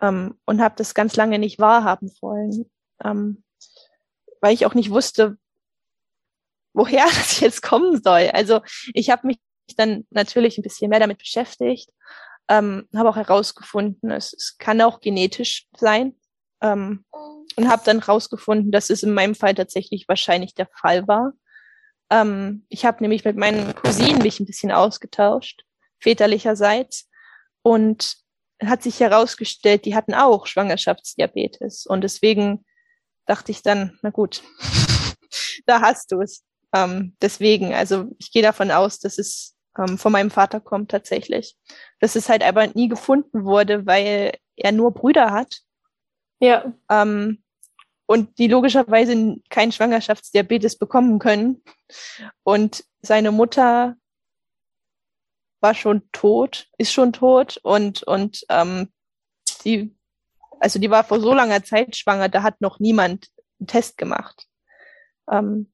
[0.01, 2.69] ähm, und habe das ganz lange nicht wahrhaben wollen,
[3.03, 3.43] ähm,
[4.41, 5.37] weil ich auch nicht wusste,
[6.73, 8.29] woher das jetzt kommen soll.
[8.33, 8.61] Also
[8.93, 9.37] ich habe mich
[9.77, 11.91] dann natürlich ein bisschen mehr damit beschäftigt,
[12.47, 16.15] ähm, habe auch herausgefunden, es, es kann auch genetisch sein
[16.61, 17.05] ähm,
[17.55, 21.33] und habe dann herausgefunden, dass es in meinem Fall tatsächlich wahrscheinlich der Fall war.
[22.09, 25.63] Ähm, ich habe nämlich mit meinen Cousinen mich ein bisschen ausgetauscht,
[25.99, 27.07] väterlicherseits.
[27.61, 28.17] Und
[28.65, 31.85] hat sich herausgestellt, die hatten auch Schwangerschaftsdiabetes.
[31.85, 32.65] Und deswegen
[33.25, 34.43] dachte ich dann, na gut,
[35.65, 36.43] da hast du es.
[36.73, 41.55] Ähm, deswegen, also ich gehe davon aus, dass es ähm, von meinem Vater kommt tatsächlich.
[41.99, 45.61] Dass es halt aber nie gefunden wurde, weil er nur Brüder hat.
[46.39, 46.73] Ja.
[46.89, 47.43] Ähm,
[48.09, 51.61] und die logischerweise keinen Schwangerschaftsdiabetes bekommen können.
[52.41, 53.97] Und seine Mutter
[55.61, 58.91] war schon tot, ist schon tot und und ähm,
[59.63, 59.95] die
[60.59, 63.27] also die war vor so langer Zeit schwanger, da hat noch niemand
[63.59, 64.47] einen Test gemacht.
[65.31, 65.71] Ähm,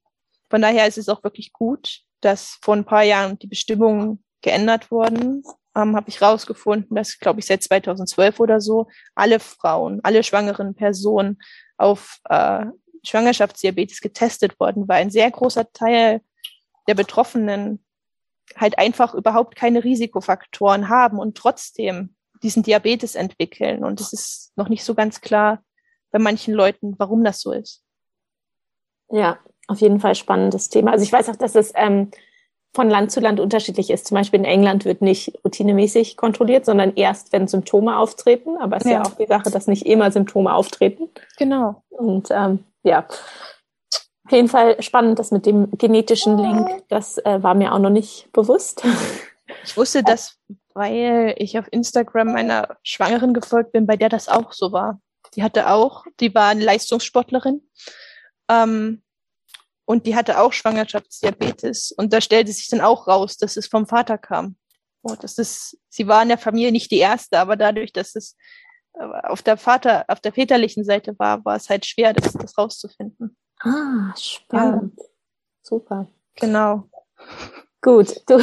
[0.50, 4.92] von daher ist es auch wirklich gut, dass vor ein paar Jahren die Bestimmungen geändert
[4.92, 5.42] wurden.
[5.74, 10.76] Ähm, Habe ich rausgefunden, dass glaube ich seit 2012 oder so alle Frauen, alle schwangeren
[10.76, 11.40] Personen
[11.78, 12.66] auf äh,
[13.04, 14.96] Schwangerschaftsdiabetes getestet worden war.
[14.96, 16.22] Ein sehr großer Teil
[16.88, 17.84] der Betroffenen
[18.56, 23.84] halt einfach überhaupt keine Risikofaktoren haben und trotzdem diesen Diabetes entwickeln.
[23.84, 25.64] Und es ist noch nicht so ganz klar
[26.12, 27.84] bei manchen Leuten, warum das so ist.
[29.10, 30.92] Ja, auf jeden Fall spannendes Thema.
[30.92, 32.12] Also ich weiß auch, dass es ähm,
[32.76, 34.06] von Land zu Land unterschiedlich ist.
[34.06, 38.58] Zum Beispiel in England wird nicht routinemäßig kontrolliert, sondern erst, wenn Symptome auftreten.
[38.58, 38.98] Aber es ist ja.
[38.98, 41.10] ja auch die Sache, dass nicht immer Symptome auftreten.
[41.38, 41.82] Genau.
[41.90, 43.08] Und ähm, ja,
[44.26, 46.84] auf jeden Fall spannend, das mit dem genetischen Link.
[46.90, 48.84] Das äh, war mir auch noch nicht bewusst.
[49.64, 50.38] Ich wusste das,
[50.74, 55.00] weil ich auf Instagram einer Schwangeren gefolgt bin, bei der das auch so war.
[55.36, 57.62] Die hatte auch, die war eine Leistungssportlerin.
[58.50, 59.02] Ähm,
[59.86, 61.92] und die hatte auch Schwangerschaftsdiabetes.
[61.92, 64.56] Und da stellte sich dann auch raus, dass es vom Vater kam.
[65.04, 68.36] Oh, das ist, sie war in der Familie nicht die erste, aber dadurch, dass es
[68.94, 72.58] äh, auf der Vater, auf der väterlichen Seite war, war es halt schwer, das, das
[72.58, 73.38] rauszufinden.
[73.60, 74.94] Ah, spannend.
[74.98, 75.06] Ja.
[75.62, 76.08] Super.
[76.36, 76.90] Genau.
[77.82, 78.40] Gut, du,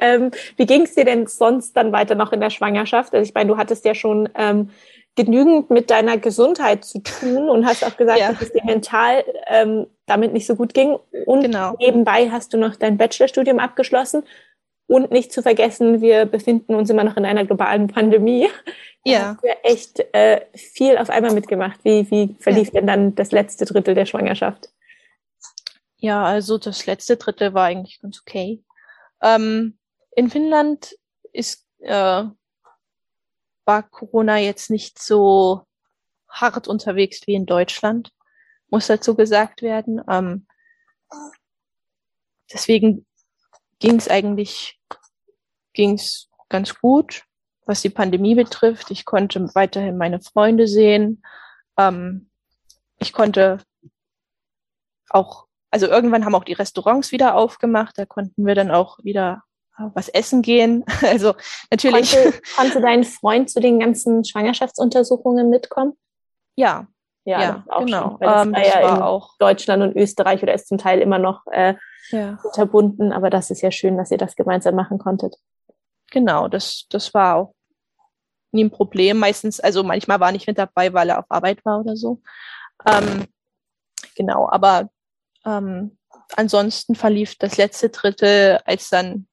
[0.00, 3.12] ähm, wie ging es dir denn sonst dann weiter noch in der Schwangerschaft?
[3.12, 4.70] Also ich meine, du hattest ja schon ähm,
[5.16, 8.32] genügend mit deiner Gesundheit zu tun und hast auch gesagt, ja.
[8.32, 10.96] dass es dir mental ähm, damit nicht so gut ging.
[11.26, 11.76] Und genau.
[11.78, 14.24] nebenbei hast du noch dein Bachelorstudium abgeschlossen.
[14.86, 18.48] Und nicht zu vergessen, wir befinden uns immer noch in einer globalen Pandemie.
[19.06, 19.18] Ja.
[19.18, 21.80] Du hast ja echt äh, viel auf einmal mitgemacht.
[21.84, 22.80] Wie, wie verlief ja.
[22.80, 24.70] denn dann das letzte Drittel der Schwangerschaft?
[25.96, 28.62] Ja, also das letzte Drittel war eigentlich ganz okay.
[29.22, 29.78] Ähm,
[30.16, 30.96] in Finnland
[31.32, 32.24] ist äh,
[33.64, 35.66] war Corona jetzt nicht so
[36.28, 38.12] hart unterwegs wie in Deutschland,
[38.68, 40.02] muss dazu gesagt werden.
[40.08, 40.46] Ähm,
[42.52, 43.06] deswegen
[43.78, 44.78] ging es eigentlich
[45.72, 47.24] ging's ganz gut,
[47.66, 48.90] was die Pandemie betrifft.
[48.90, 51.22] Ich konnte weiterhin meine Freunde sehen.
[51.76, 52.30] Ähm,
[52.98, 53.58] ich konnte
[55.10, 57.98] auch, also irgendwann haben auch die Restaurants wieder aufgemacht.
[57.98, 59.42] Da konnten wir dann auch wieder
[59.76, 60.84] was essen gehen.
[61.02, 61.34] Also
[61.70, 62.12] natürlich.
[62.12, 65.94] Konnte, konnte dein Freund zu den ganzen Schwangerschaftsuntersuchungen mitkommen?
[66.56, 66.86] Ja.
[67.26, 68.10] Ja, ja auch genau.
[68.10, 70.76] Schon, das ähm, war das ja war in auch Deutschland und Österreich oder ist zum
[70.76, 71.74] Teil immer noch äh,
[72.10, 72.38] ja.
[72.44, 75.36] unterbunden, aber das ist ja schön, dass ihr das gemeinsam machen konntet.
[76.10, 77.54] Genau, das, das war auch
[78.52, 79.18] nie ein Problem.
[79.18, 82.20] Meistens, also manchmal war nicht mit dabei, weil er auf Arbeit war oder so.
[82.86, 83.26] Ähm,
[84.14, 84.90] genau, aber
[85.46, 85.98] ähm,
[86.36, 89.26] ansonsten verlief das letzte Drittel, als dann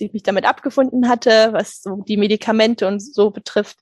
[0.00, 3.78] ich mich damit abgefunden hatte, was so die Medikamente und so betrifft,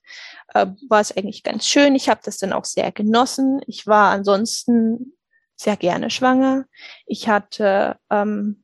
[0.53, 1.95] äh, war es eigentlich ganz schön.
[1.95, 3.61] Ich habe das dann auch sehr genossen.
[3.67, 5.13] Ich war ansonsten
[5.55, 6.65] sehr gerne schwanger.
[7.05, 8.63] Ich hatte ähm,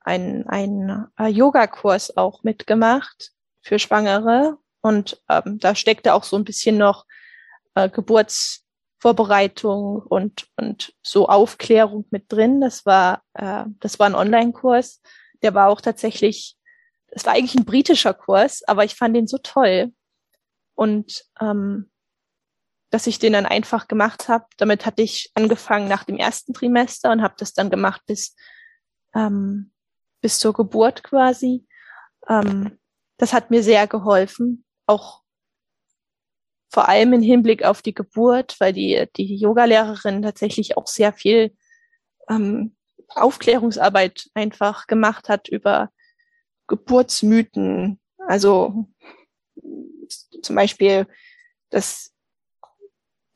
[0.00, 6.44] einen, einen äh, Yoga-Kurs auch mitgemacht für Schwangere und ähm, da steckte auch so ein
[6.44, 7.06] bisschen noch
[7.74, 12.60] äh, Geburtsvorbereitung und und so Aufklärung mit drin.
[12.60, 15.00] Das war äh, das war ein Online-Kurs
[15.44, 16.56] der war auch tatsächlich,
[17.08, 19.92] es war eigentlich ein britischer Kurs, aber ich fand den so toll.
[20.74, 21.90] Und ähm,
[22.94, 24.46] dass ich den dann einfach gemacht habe.
[24.56, 28.36] Damit hatte ich angefangen nach dem ersten Trimester und habe das dann gemacht bis,
[29.16, 29.72] ähm,
[30.20, 31.66] bis zur Geburt quasi.
[32.28, 32.78] Ähm,
[33.16, 35.24] das hat mir sehr geholfen, auch
[36.72, 41.56] vor allem im Hinblick auf die Geburt, weil die, die Yogalehrerin tatsächlich auch sehr viel
[42.28, 42.76] ähm,
[43.16, 45.90] Aufklärungsarbeit einfach gemacht hat über
[46.66, 48.00] Geburtsmythen.
[48.26, 48.88] Also
[50.42, 51.06] zum Beispiel,
[51.70, 52.12] dass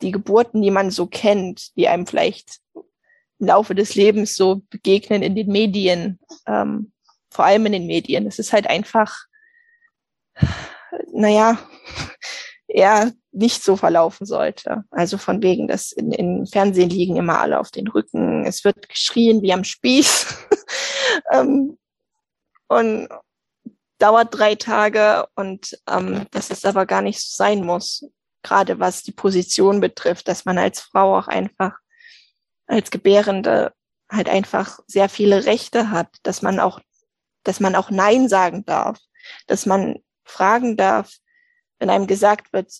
[0.02, 2.60] die Geburten, die man so kennt, die einem vielleicht
[3.38, 6.92] im Laufe des Lebens so begegnen in den Medien, ähm,
[7.30, 8.26] vor allem in den Medien.
[8.26, 9.26] Es ist halt einfach,
[11.12, 11.58] naja,
[12.68, 14.84] eher nicht so verlaufen sollte.
[14.90, 18.88] Also von wegen, dass in, in Fernsehen liegen immer alle auf den Rücken, es wird
[18.88, 20.26] geschrien wie am Spieß
[21.32, 21.78] ähm,
[22.68, 23.08] und
[23.98, 28.04] dauert drei Tage und ähm, dass es aber gar nicht so sein muss,
[28.42, 31.72] gerade was die Position betrifft, dass man als Frau auch einfach
[32.66, 33.72] als Gebärende
[34.10, 36.80] halt einfach sehr viele Rechte hat, dass man auch,
[37.44, 38.98] dass man auch Nein sagen darf,
[39.46, 41.16] dass man fragen darf,
[41.78, 42.72] wenn einem gesagt wird,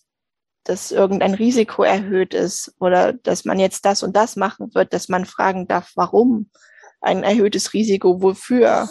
[0.65, 5.09] dass irgendein Risiko erhöht ist oder dass man jetzt das und das machen wird, dass
[5.09, 6.51] man fragen darf, warum
[7.01, 8.89] ein erhöhtes Risiko, wofür,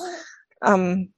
[0.63, 1.13] ähm,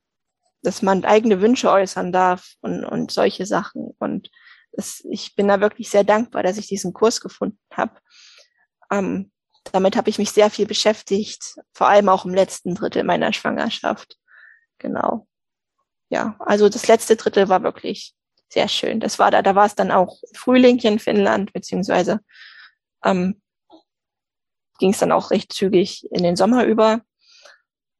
[0.61, 3.95] dass man eigene Wünsche äußern darf und, und solche Sachen.
[3.99, 4.29] Und
[4.73, 7.93] das, ich bin da wirklich sehr dankbar, dass ich diesen Kurs gefunden habe.
[8.91, 9.31] Ähm,
[9.71, 14.17] damit habe ich mich sehr viel beschäftigt, vor allem auch im letzten Drittel meiner Schwangerschaft.
[14.79, 15.27] Genau.
[16.09, 18.15] Ja, also das letzte Drittel war wirklich
[18.49, 18.99] sehr schön.
[18.99, 22.19] Das war da, da war es dann auch Frühling hier in Finnland, beziehungsweise
[23.03, 23.41] ähm,
[24.79, 27.01] ging es dann auch recht zügig in den Sommer über.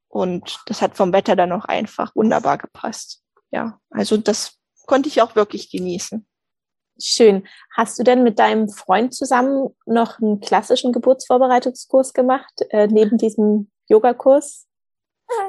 [0.07, 3.21] Und das hat vom Wetter dann auch einfach wunderbar gepasst.
[3.51, 6.25] Ja, also das konnte ich auch wirklich genießen.
[7.01, 7.47] Schön.
[7.75, 13.71] Hast du denn mit deinem Freund zusammen noch einen klassischen Geburtsvorbereitungskurs gemacht, äh, neben diesem
[13.87, 14.67] Yogakurs?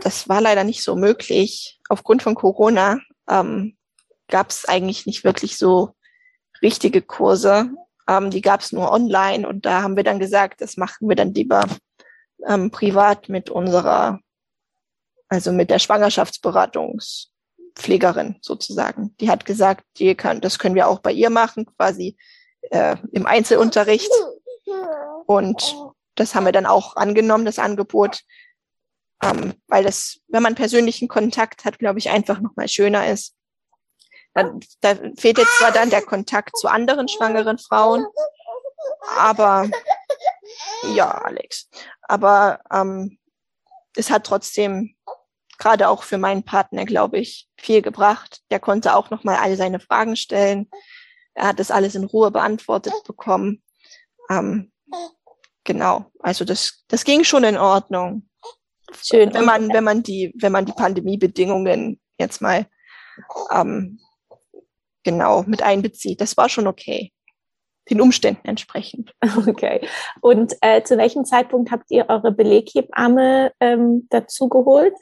[0.03, 3.01] Das war leider nicht so möglich aufgrund von Corona.
[3.29, 3.77] Ähm,
[4.31, 5.95] gab es eigentlich nicht wirklich so
[6.63, 7.71] richtige Kurse.
[8.09, 11.17] Ähm, die gab es nur online und da haben wir dann gesagt, das machen wir
[11.17, 11.65] dann lieber
[12.47, 14.21] ähm, privat mit unserer,
[15.29, 19.15] also mit der Schwangerschaftsberatungspflegerin sozusagen.
[19.21, 22.17] Die hat gesagt, die kann, das können wir auch bei ihr machen, quasi
[22.71, 24.11] äh, im Einzelunterricht.
[25.27, 25.77] Und
[26.15, 28.21] das haben wir dann auch angenommen, das Angebot,
[29.23, 33.35] ähm, weil das, wenn man persönlichen Kontakt hat, glaube ich, einfach nochmal schöner ist.
[34.35, 38.07] Da, da fehlt jetzt zwar dann der Kontakt zu anderen schwangeren Frauen,
[39.17, 39.69] aber
[40.95, 41.69] ja, Alex.
[42.03, 43.19] Aber ähm,
[43.97, 44.95] es hat trotzdem
[45.59, 48.41] gerade auch für meinen Partner, glaube ich, viel gebracht.
[48.51, 50.69] Der konnte auch noch mal all seine Fragen stellen.
[51.35, 53.63] Er hat das alles in Ruhe beantwortet bekommen.
[54.31, 54.73] Ähm,
[55.65, 58.29] genau, also das, das ging schon in Ordnung.
[59.03, 59.33] Schön.
[59.35, 62.67] Wenn man, wenn man die, wenn man die Pandemiebedingungen jetzt mal
[63.53, 64.01] ähm,
[65.03, 67.13] genau mit einbezieht, das war schon okay.
[67.89, 69.13] Den Umständen entsprechend.
[69.49, 69.87] Okay.
[70.21, 74.95] Und äh, zu welchem Zeitpunkt habt ihr eure Beleghebamme ähm, dazu geholt?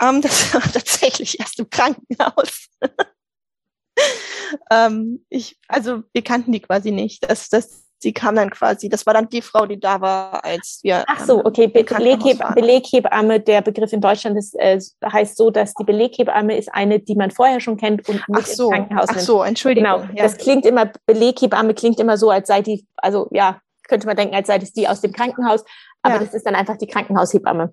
[0.00, 2.68] Ähm, das war tatsächlich erst im Krankenhaus.
[4.70, 7.28] ähm, ich, also wir kannten die quasi nicht.
[7.28, 10.80] Das, das, sie kam dann quasi, das war dann die Frau, die da war, als
[10.82, 11.04] wir.
[11.06, 11.68] Ach so, okay.
[11.68, 16.68] Be Belegheb Beleghebamme, der Begriff in Deutschland ist, äh, heißt so, dass die Beleghebamme ist
[16.74, 19.20] eine, die man vorher schon kennt und nicht so, ins Krankenhaus nimmt.
[19.20, 20.02] Ach so, Entschuldigung.
[20.02, 20.14] Genau.
[20.14, 20.24] Ja.
[20.24, 24.34] Das klingt immer, Beleghebamme klingt immer so, als sei die, also ja, könnte man denken,
[24.34, 25.64] als sei das die aus dem Krankenhaus,
[26.02, 26.20] aber ja.
[26.20, 27.72] das ist dann einfach die Krankenhaushebamme.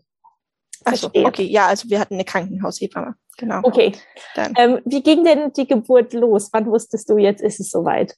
[0.86, 3.16] Ach okay, ja, also wir hatten eine Krankenhaushebamme.
[3.38, 3.60] Genau.
[3.64, 3.94] Okay.
[4.36, 4.54] Dann.
[4.58, 6.50] Ähm, wie ging denn die Geburt los?
[6.52, 8.16] Wann wusstest du, jetzt ist es soweit?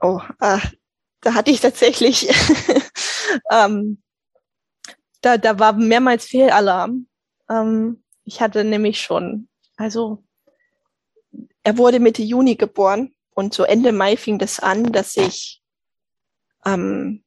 [0.00, 0.58] Oh, äh,
[1.20, 2.28] da hatte ich tatsächlich,
[3.50, 4.02] ähm,
[5.20, 7.08] da, da war mehrmals Fehlalarm.
[7.48, 10.24] Ähm, ich hatte nämlich schon, also
[11.62, 15.62] er wurde Mitte Juni geboren und so Ende Mai fing das an, dass ich
[16.64, 17.24] ähm,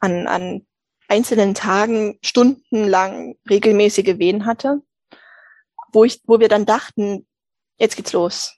[0.00, 0.66] an, an
[1.08, 4.82] einzelnen Tagen stundenlang regelmäßige Wehen hatte,
[5.92, 7.26] wo ich, wo wir dann dachten,
[7.78, 8.56] jetzt geht's los.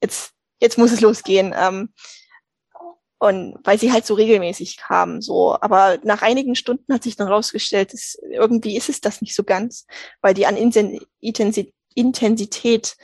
[0.00, 1.54] Jetzt, jetzt muss es losgehen.
[1.56, 1.92] Ähm,
[3.24, 5.56] und weil sie halt so regelmäßig kamen, so.
[5.58, 9.44] Aber nach einigen Stunden hat sich dann rausgestellt, dass irgendwie ist es das nicht so
[9.44, 9.86] ganz,
[10.20, 12.96] weil die an Intensität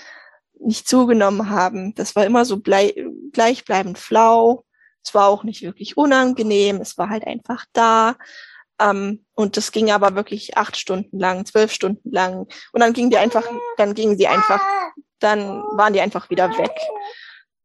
[0.59, 1.94] nicht zugenommen haben.
[1.94, 4.66] Das war immer so gleichbleibend flau.
[5.02, 6.83] Es war auch nicht wirklich unangenehm.
[6.83, 8.16] Es war halt einfach da.
[8.78, 12.46] Ähm, und das ging aber wirklich acht Stunden lang, zwölf Stunden lang.
[12.72, 14.62] Und dann ging die einfach, dann gingen sie einfach,
[15.18, 16.76] dann waren die einfach wieder weg.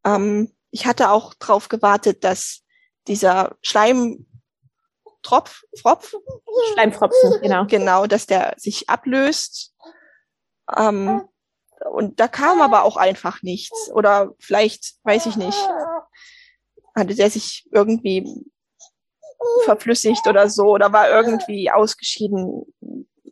[0.05, 2.63] Ähm, ich hatte auch drauf gewartet, dass
[3.07, 4.25] dieser Schleimtropf,
[5.23, 6.13] Tropf,
[6.73, 7.65] Schleimfropfen, genau.
[7.65, 9.73] Genau, dass der sich ablöst.
[10.75, 11.29] Ähm,
[11.93, 13.89] und da kam aber auch einfach nichts.
[13.93, 15.57] Oder vielleicht, weiß ich nicht,
[16.93, 18.27] hatte der sich irgendwie
[19.63, 22.65] verflüssigt oder so oder war irgendwie ausgeschieden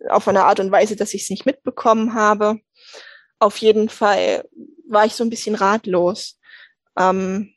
[0.07, 2.61] auf eine Art und Weise, dass ich es nicht mitbekommen habe.
[3.39, 4.47] Auf jeden Fall
[4.87, 6.39] war ich so ein bisschen ratlos.
[6.97, 7.53] Ähm,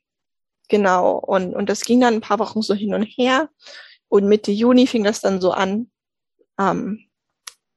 [0.69, 1.19] genau.
[1.19, 3.49] Und, und das ging dann ein paar Wochen so hin und her.
[4.09, 5.91] Und Mitte Juni fing das dann so an.
[6.59, 7.07] Ähm,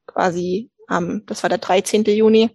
[0.08, 2.04] quasi, ähm, das war der 13.
[2.06, 2.50] Juni,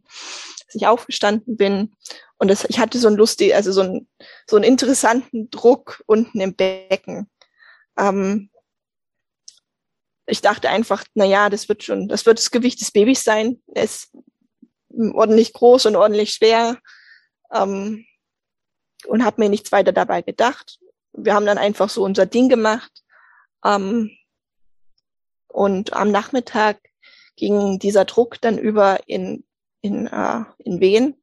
[0.67, 1.95] dass ich aufgestanden bin.
[2.39, 4.09] Und das, ich hatte so ein lustig, also so ein,
[4.49, 7.31] so einen interessanten Druck unten im Becken.
[7.97, 8.51] Ähm,
[10.27, 13.63] ich dachte einfach, na ja, das wird schon, das wird das Gewicht des Babys sein.
[13.75, 14.11] Er ist
[14.91, 16.79] ordentlich groß und ordentlich schwer.
[17.53, 18.07] Ähm,
[19.07, 20.79] und habe mir nichts weiter dabei gedacht.
[21.13, 23.03] Wir haben dann einfach so unser Ding gemacht.
[23.65, 24.11] Ähm,
[25.49, 26.79] und am Nachmittag
[27.37, 29.45] ging dieser Druck dann über in,
[29.81, 31.21] in, äh, in Wehen.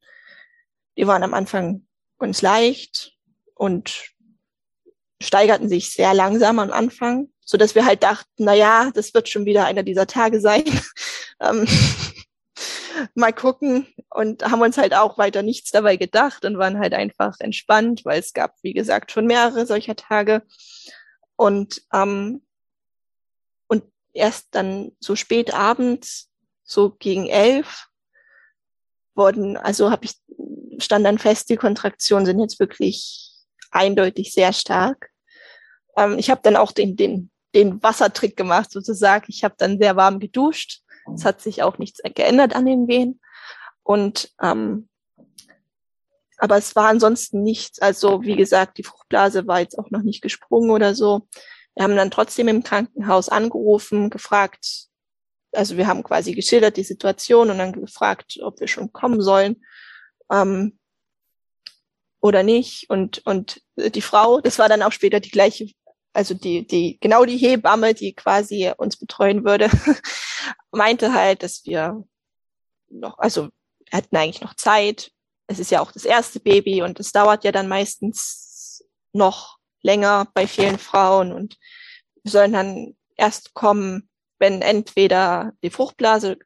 [0.97, 1.85] Die waren am Anfang
[2.19, 3.17] ganz leicht
[3.55, 4.11] und
[5.21, 9.29] steigerten sich sehr langsam am Anfang, so dass wir halt dachten, na ja, das wird
[9.29, 10.63] schon wieder einer dieser Tage sein.
[11.39, 11.67] ähm,
[13.15, 17.35] mal gucken und haben uns halt auch weiter nichts dabei gedacht und waren halt einfach
[17.39, 20.43] entspannt, weil es gab, wie gesagt, schon mehrere solcher Tage.
[21.35, 22.43] Und, ähm,
[23.67, 23.83] und
[24.13, 26.29] erst dann so spät abends,
[26.63, 27.87] so gegen elf,
[29.15, 30.15] wurden, also habe ich,
[30.79, 33.31] stand dann fest, die Kontraktionen sind jetzt wirklich
[33.71, 35.09] eindeutig sehr stark.
[35.97, 39.25] Ähm, ich habe dann auch den, den, den Wassertrick gemacht, sozusagen.
[39.27, 40.80] Ich habe dann sehr warm geduscht.
[41.13, 43.19] Es hat sich auch nichts geändert an den Wehen.
[43.83, 44.89] Und ähm,
[46.37, 47.79] aber es war ansonsten nichts.
[47.79, 51.27] Also wie gesagt, die Fruchtblase war jetzt auch noch nicht gesprungen oder so.
[51.75, 54.87] Wir haben dann trotzdem im Krankenhaus angerufen, gefragt,
[55.53, 59.63] also wir haben quasi geschildert die Situation und dann gefragt, ob wir schon kommen sollen.
[60.31, 60.79] Ähm,
[62.21, 62.89] oder nicht.
[62.89, 65.69] Und, und die Frau, das war dann auch später die gleiche,
[66.13, 69.69] also die, die, genau die Hebamme, die quasi uns betreuen würde,
[70.71, 72.03] meinte halt, dass wir
[72.89, 73.49] noch, also
[73.89, 75.11] wir hatten eigentlich noch Zeit.
[75.47, 78.83] Es ist ja auch das erste Baby und es dauert ja dann meistens
[79.13, 81.57] noch länger bei vielen Frauen und
[82.23, 84.09] wir sollen dann erst kommen,
[84.39, 86.37] wenn entweder die Fruchtblase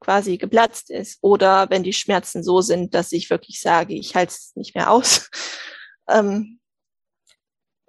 [0.00, 4.32] quasi geplatzt ist oder wenn die Schmerzen so sind, dass ich wirklich sage, ich halte
[4.32, 5.30] es nicht mehr aus.
[6.08, 6.59] ähm,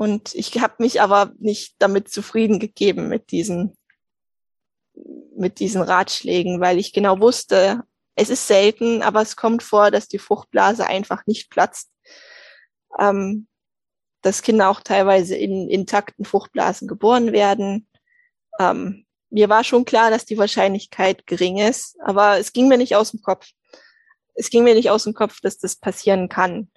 [0.01, 3.77] und ich habe mich aber nicht damit zufrieden gegeben mit diesen
[5.37, 7.83] mit diesen Ratschlägen, weil ich genau wusste,
[8.15, 11.91] es ist selten, aber es kommt vor, dass die Fruchtblase einfach nicht platzt.
[12.97, 13.47] ähm,
[14.23, 17.87] dass Kinder auch teilweise in intakten Fruchtblasen geboren werden.
[18.59, 22.95] Ähm, mir war schon klar, dass die Wahrscheinlichkeit gering ist, aber es ging mir nicht
[22.95, 23.51] aus dem Kopf.
[24.33, 26.71] Es ging mir nicht aus dem Kopf, dass das passieren kann.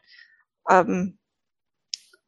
[0.68, 1.18] Ähm,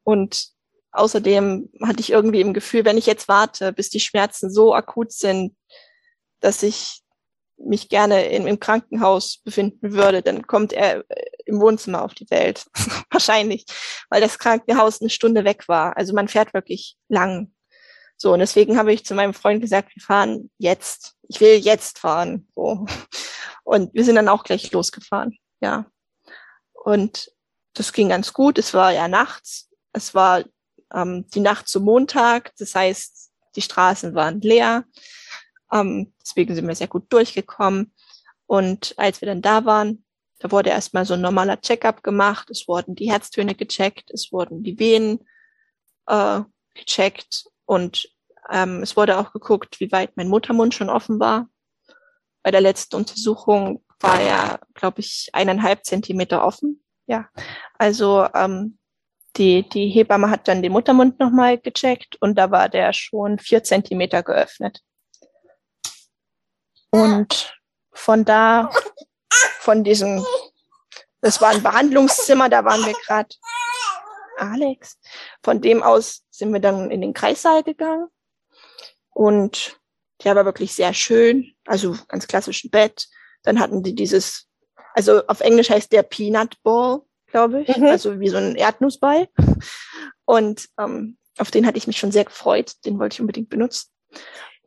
[0.03, 0.56] und
[0.97, 5.13] außerdem hatte ich irgendwie im Gefühl, wenn ich jetzt warte, bis die Schmerzen so akut
[5.13, 5.57] sind,
[6.41, 7.03] dass ich
[7.59, 12.29] mich gerne in, im Krankenhaus befinden würde, dann kommt er äh, im Wohnzimmer auf die
[12.31, 12.67] Welt.
[13.11, 13.65] Wahrscheinlich,
[14.11, 15.97] weil das Krankenhaus eine Stunde weg war.
[15.97, 17.53] Also man fährt wirklich lang.
[18.19, 21.15] So, und deswegen habe ich zu meinem Freund gesagt, wir fahren jetzt.
[21.29, 22.49] Ich will jetzt fahren.
[22.55, 22.87] So.
[23.65, 25.37] Und wir sind dann auch gleich losgefahren.
[25.61, 25.87] Ja.
[26.73, 27.33] Und
[27.75, 28.59] das ging ganz gut.
[28.59, 29.69] Es war ja nachts.
[29.93, 30.45] Es war
[30.95, 32.53] ähm, die Nacht zum Montag.
[32.59, 34.85] Das heißt, die Straßen waren leer.
[35.73, 37.93] Ähm, deswegen sind wir sehr gut durchgekommen.
[38.47, 40.05] Und als wir dann da waren,
[40.39, 42.51] da wurde erstmal so ein normaler Checkup gemacht.
[42.51, 45.27] Es wurden die Herztöne gecheckt, es wurden die Venen
[46.07, 46.43] äh,
[46.75, 48.09] gecheckt und
[48.51, 51.49] ähm, es wurde auch geguckt, wie weit mein Muttermund schon offen war.
[52.43, 56.85] Bei der letzten Untersuchung war er, glaube ich, eineinhalb Zentimeter offen.
[57.07, 57.29] Ja,
[57.79, 58.79] also ähm,
[59.37, 63.63] die, die Hebamme hat dann den Muttermund nochmal gecheckt und da war der schon vier
[63.63, 64.81] Zentimeter geöffnet.
[66.91, 67.55] Und
[67.93, 68.71] von da,
[69.61, 70.25] von diesem,
[71.21, 73.35] das war ein Behandlungszimmer, da waren wir gerade,
[74.39, 74.99] Alex,
[75.43, 78.09] von dem aus sind wir dann in den Kreissaal gegangen.
[79.11, 79.81] Und
[80.25, 83.09] der war wirklich sehr schön, also ganz klassischen Bett.
[83.43, 84.49] Dann hatten die dieses,
[84.95, 87.87] also auf Englisch heißt der Peanut Ball, glaube ich, mhm.
[87.87, 89.29] also wie so ein Erdnussball.
[90.25, 93.91] Und ähm, auf den hatte ich mich schon sehr gefreut, den wollte ich unbedingt benutzen.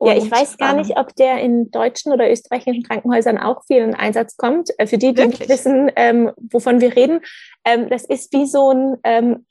[0.02, 3.80] Ja, ich weiß gar nicht, ähm, ob der in deutschen oder österreichischen Krankenhäusern auch viel
[3.80, 4.70] in Einsatz kommt.
[4.78, 7.20] Äh, für die, die nicht wissen, ähm, wovon wir reden,
[7.66, 9.46] ähm, das ist wie so ein, ähm,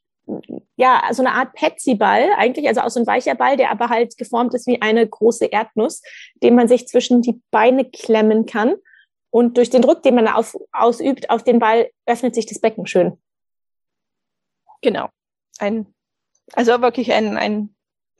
[0.77, 4.17] ja, so eine Art Petsy-Ball eigentlich, also auch so ein weicher Ball, der aber halt
[4.17, 6.03] geformt ist wie eine große Erdnuss,
[6.43, 8.75] den man sich zwischen die Beine klemmen kann.
[9.31, 12.87] Und durch den Druck, den man auf, ausübt auf den Ball, öffnet sich das Becken
[12.87, 13.19] schön.
[14.81, 15.11] Genau.
[15.59, 15.93] Ein,
[16.53, 17.75] also wirklich ein, ein,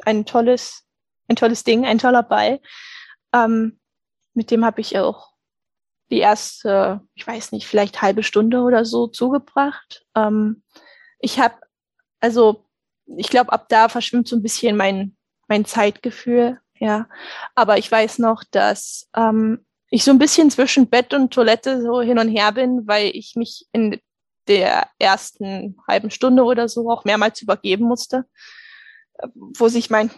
[0.05, 0.89] ein tolles
[1.29, 2.61] ein tolles Ding, ein toller Ball.
[3.33, 3.79] Ähm,
[4.35, 5.33] mit dem habe ich auch
[6.11, 10.07] die erste, ich weiß nicht, vielleicht halbe Stunde oder so zugebracht.
[10.15, 10.63] Ähm,
[11.19, 11.55] ich habe,
[12.21, 12.65] also
[13.07, 15.17] ich glaube, ab da verschwimmt so ein bisschen mein,
[15.49, 17.09] mein Zeitgefühl, ja.
[17.55, 22.01] Aber ich weiß noch, dass ähm, ich so ein bisschen zwischen Bett und Toilette so
[22.01, 24.01] hin und her bin, weil ich mich in
[24.47, 28.25] der ersten halben Stunde oder so auch mehrmals übergeben musste,
[29.35, 30.11] wo sich mein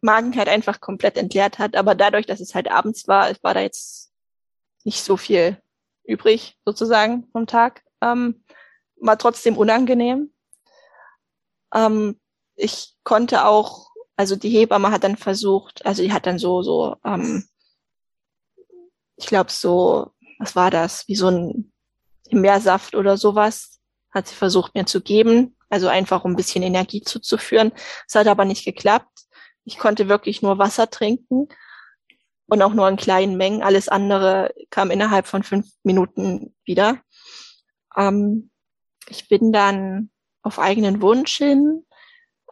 [0.00, 1.76] Magen halt einfach komplett entleert hat.
[1.76, 4.12] Aber dadurch, dass es halt abends war, war da jetzt
[4.84, 5.60] nicht so viel
[6.04, 7.82] übrig, sozusagen, vom Tag.
[8.00, 8.44] Ähm,
[8.96, 10.32] war trotzdem unangenehm.
[11.74, 12.20] Ähm,
[12.54, 16.96] ich konnte auch, also die Hebamme hat dann versucht, also die hat dann so, so,
[17.04, 17.46] ähm,
[19.16, 21.72] ich glaube so, was war das, wie so ein
[22.30, 27.02] Meersaft oder sowas, hat sie versucht mir zu geben, also einfach um ein bisschen Energie
[27.02, 27.72] zuzuführen.
[28.08, 29.26] Es hat aber nicht geklappt.
[29.64, 31.48] Ich konnte wirklich nur Wasser trinken
[32.46, 33.62] und auch nur in kleinen Mengen.
[33.62, 37.00] Alles andere kam innerhalb von fünf Minuten wieder.
[37.96, 38.50] Ähm,
[39.08, 40.10] ich bin dann
[40.42, 41.84] auf eigenen Wunsch hin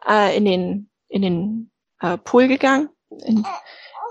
[0.07, 3.45] äh, in den, in den äh, Pool gegangen, in,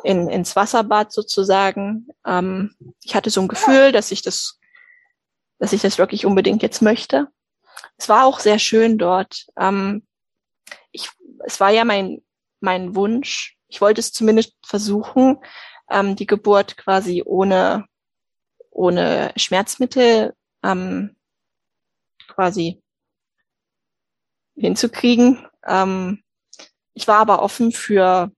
[0.04, 2.08] in, ins Wasserbad sozusagen.
[2.26, 4.60] Ähm, ich hatte so ein Gefühl, dass ich das,
[5.58, 7.28] dass ich das wirklich unbedingt jetzt möchte.
[7.96, 9.46] Es war auch sehr schön dort.
[9.58, 10.06] Ähm,
[10.92, 11.10] ich,
[11.44, 12.22] es war ja mein
[12.64, 13.56] mein Wunsch.
[13.68, 15.38] Ich wollte es zumindest versuchen,
[15.88, 17.86] ähm, die Geburt quasi ohne,
[18.70, 20.34] ohne Schmerzmittel
[20.64, 21.14] ähm,
[22.26, 22.82] quasi
[24.56, 25.46] hinzukriegen.
[25.64, 26.24] Ähm,
[26.94, 28.32] ich war aber offen für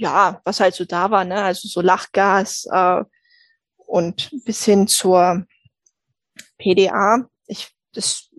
[0.00, 1.42] ja, was halt so da war, ne?
[1.42, 3.04] Also so Lachgas äh,
[3.76, 5.46] und bis hin zur
[6.58, 7.28] PDA.
[7.46, 8.30] Ich das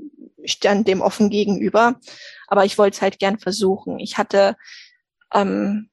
[0.46, 2.00] stand dem offen gegenüber
[2.52, 3.98] aber ich wollte es halt gern versuchen.
[4.00, 4.58] Ich hatte
[5.34, 5.90] ähm,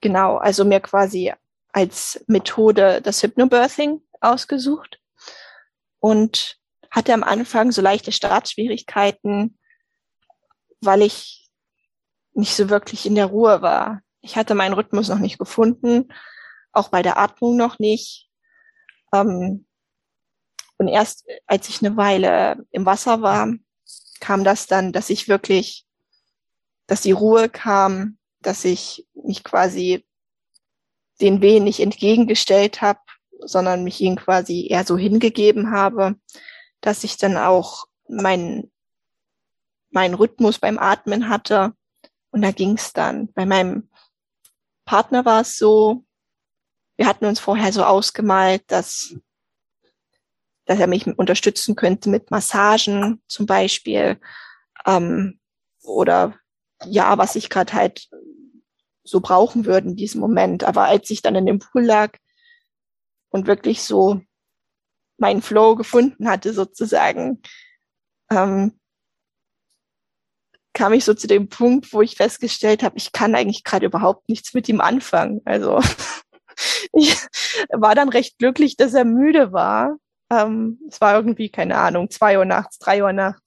[0.00, 1.34] genau, also mir quasi
[1.74, 4.98] als Methode das Hypnobirthing ausgesucht
[6.00, 6.56] und
[6.90, 9.58] hatte am Anfang so leichte Startschwierigkeiten,
[10.80, 11.50] weil ich
[12.32, 14.00] nicht so wirklich in der Ruhe war.
[14.24, 16.08] Ich hatte meinen Rhythmus noch nicht gefunden,
[16.72, 18.30] auch bei der Atmung noch nicht.
[19.12, 19.66] Ähm,
[20.78, 23.52] und erst als ich eine Weile im Wasser war,
[24.20, 25.84] kam das dann, dass ich wirklich,
[26.86, 30.06] dass die Ruhe kam, dass ich mich quasi
[31.20, 33.00] den Wehen nicht entgegengestellt habe,
[33.40, 36.16] sondern mich ihnen quasi eher so hingegeben habe,
[36.80, 38.72] dass ich dann auch meinen
[39.90, 41.74] meinen Rhythmus beim Atmen hatte.
[42.30, 43.30] Und da ging es dann.
[43.34, 43.90] Bei meinem
[44.84, 46.04] Partner war es so,
[46.96, 49.16] wir hatten uns vorher so ausgemalt, dass,
[50.66, 54.20] dass er mich unterstützen könnte mit Massagen zum Beispiel.
[54.86, 55.40] Ähm,
[55.82, 56.38] oder
[56.86, 58.08] ja, was ich gerade halt
[59.02, 60.64] so brauchen würde in diesem Moment.
[60.64, 62.16] Aber als ich dann in dem Pool lag
[63.28, 64.20] und wirklich so
[65.18, 67.42] meinen Flow gefunden hatte, sozusagen,
[68.30, 68.78] ähm,
[70.74, 74.28] kam ich so zu dem Punkt, wo ich festgestellt habe, ich kann eigentlich gerade überhaupt
[74.28, 75.40] nichts mit ihm anfangen.
[75.44, 75.80] Also
[76.92, 77.16] ich
[77.72, 79.96] war dann recht glücklich, dass er müde war.
[80.30, 83.40] Ähm, es war irgendwie, keine Ahnung, zwei Uhr nachts, drei Uhr nachts,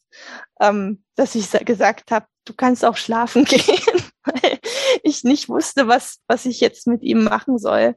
[0.60, 4.60] ähm, dass ich gesagt habe, du kannst auch schlafen gehen, weil
[5.04, 7.96] ich nicht wusste, was, was ich jetzt mit ihm machen soll.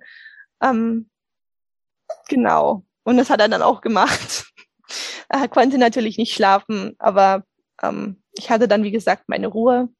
[0.60, 1.08] Ähm,
[2.28, 2.84] genau.
[3.04, 4.46] Und das hat er dann auch gemacht.
[5.28, 7.44] er konnte natürlich nicht schlafen, aber
[7.82, 9.90] ähm, ich hatte dann, wie gesagt, meine Ruhe,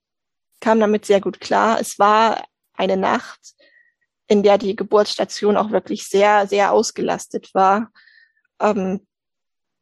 [0.61, 1.79] kam damit sehr gut klar.
[1.79, 3.39] Es war eine Nacht,
[4.29, 7.93] in der die Geburtsstation auch wirklich sehr, sehr ausgelastet war.
[8.59, 9.07] Ähm,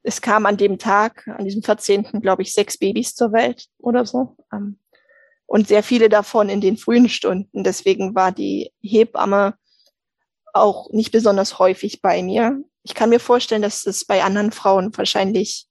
[0.03, 4.05] es kam an dem Tag, an diesem 14., glaube ich, sechs Babys zur Welt oder
[4.05, 4.37] so.
[4.53, 4.81] Ähm,
[5.47, 7.63] und sehr viele davon in den frühen Stunden.
[7.63, 9.55] Deswegen war die Hebamme
[10.53, 12.61] auch nicht besonders häufig bei mir.
[12.83, 15.68] Ich kann mir vorstellen, dass es bei anderen Frauen wahrscheinlich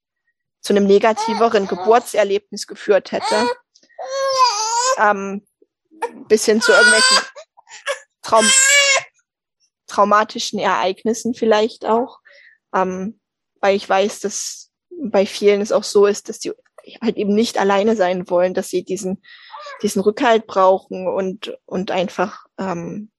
[0.61, 3.47] zu einem negativeren Geburtserlebnis geführt hätte.
[4.97, 5.45] Ähm,
[6.27, 7.17] bis hin zu irgendwelchen
[8.21, 8.45] Traum
[9.87, 12.19] traumatischen Ereignissen vielleicht auch.
[12.75, 13.19] Ähm,
[13.61, 16.51] weil ich weiß, dass bei vielen es auch so ist, dass die
[17.01, 19.23] halt eben nicht alleine sein wollen, dass sie diesen,
[19.81, 23.11] diesen Rückhalt brauchen und, und einfach ähm,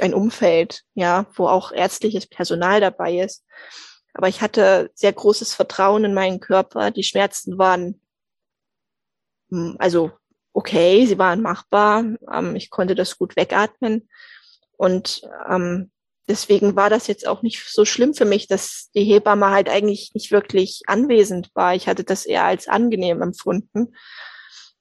[0.00, 3.44] ein Umfeld, ja, wo auch ärztliches Personal dabei ist.
[4.14, 6.90] Aber ich hatte sehr großes Vertrauen in meinen Körper.
[6.90, 8.00] Die Schmerzen waren,
[9.50, 10.12] hm, also
[10.52, 12.04] okay, sie waren machbar.
[12.32, 14.08] Ähm, ich konnte das gut wegatmen.
[14.76, 15.90] Und ähm,
[16.28, 20.12] deswegen war das jetzt auch nicht so schlimm für mich, dass die Hebamme halt eigentlich
[20.14, 21.74] nicht wirklich anwesend war.
[21.74, 23.94] Ich hatte das eher als angenehm empfunden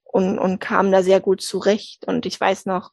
[0.03, 2.05] und, und kam da sehr gut zurecht.
[2.05, 2.91] Und ich weiß noch,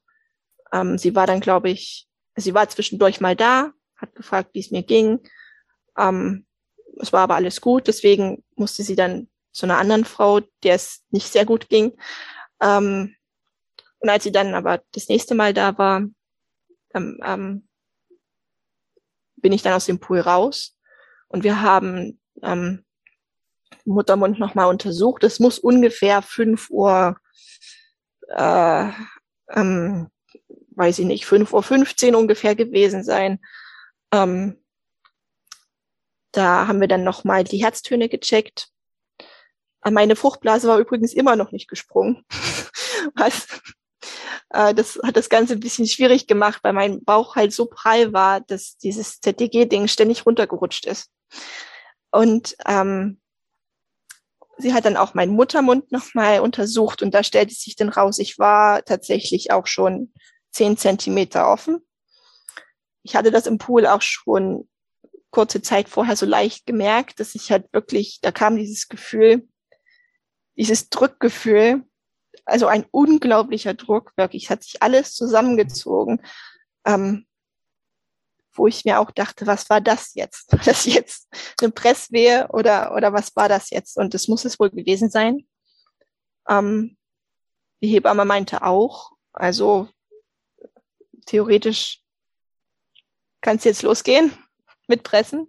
[0.72, 4.70] ähm, sie war dann, glaube ich, sie war zwischendurch mal da, hat gefragt, wie es
[4.70, 5.20] mir ging.
[5.96, 6.46] Ähm,
[7.00, 11.04] es war aber alles gut, deswegen musste sie dann zu einer anderen Frau, der es
[11.10, 11.96] nicht sehr gut ging.
[12.60, 13.14] Ähm,
[13.98, 16.04] und als sie dann aber das nächste Mal da war,
[16.94, 17.68] ähm, ähm,
[19.36, 20.76] bin ich dann aus dem Pool raus
[21.28, 22.84] und wir haben ähm,
[23.84, 25.24] Muttermund nochmal untersucht.
[25.24, 27.18] Es muss ungefähr fünf Uhr,
[28.28, 28.90] äh,
[29.50, 30.08] ähm,
[30.70, 33.40] weiß ich nicht, fünf Uhr fünfzehn ungefähr gewesen sein.
[34.12, 34.58] Ähm,
[36.36, 38.68] da haben wir dann nochmal die Herztöne gecheckt.
[39.84, 42.24] Meine Fruchtblase war übrigens immer noch nicht gesprungen.
[43.14, 43.46] Was
[44.50, 48.12] äh, das hat das Ganze ein bisschen schwierig gemacht, weil mein Bauch halt so prall
[48.12, 51.10] war, dass dieses ZTG-Ding ständig runtergerutscht ist.
[52.10, 53.20] Und ähm,
[54.56, 58.38] sie hat dann auch meinen Muttermund nochmal untersucht und da stellte sich dann raus, ich
[58.38, 60.12] war tatsächlich auch schon
[60.50, 61.84] zehn Zentimeter offen.
[63.02, 64.68] Ich hatte das im Pool auch schon
[65.30, 69.46] kurze Zeit vorher so leicht gemerkt, dass ich halt wirklich, da kam dieses Gefühl,
[70.56, 71.84] dieses Drückgefühl,
[72.44, 76.22] also ein unglaublicher Druck, wirklich, es hat sich alles zusammengezogen,
[76.84, 77.26] ähm,
[78.52, 80.50] wo ich mir auch dachte, was war das jetzt?
[80.52, 81.28] War das jetzt
[81.60, 83.98] eine Presswehe oder, oder was war das jetzt?
[83.98, 85.46] Und das muss es wohl gewesen sein.
[86.48, 86.96] Ähm,
[87.82, 89.88] die Hebamme meinte auch, also
[91.26, 92.00] theoretisch
[93.42, 94.32] kann es jetzt losgehen
[94.86, 95.48] mit Pressen.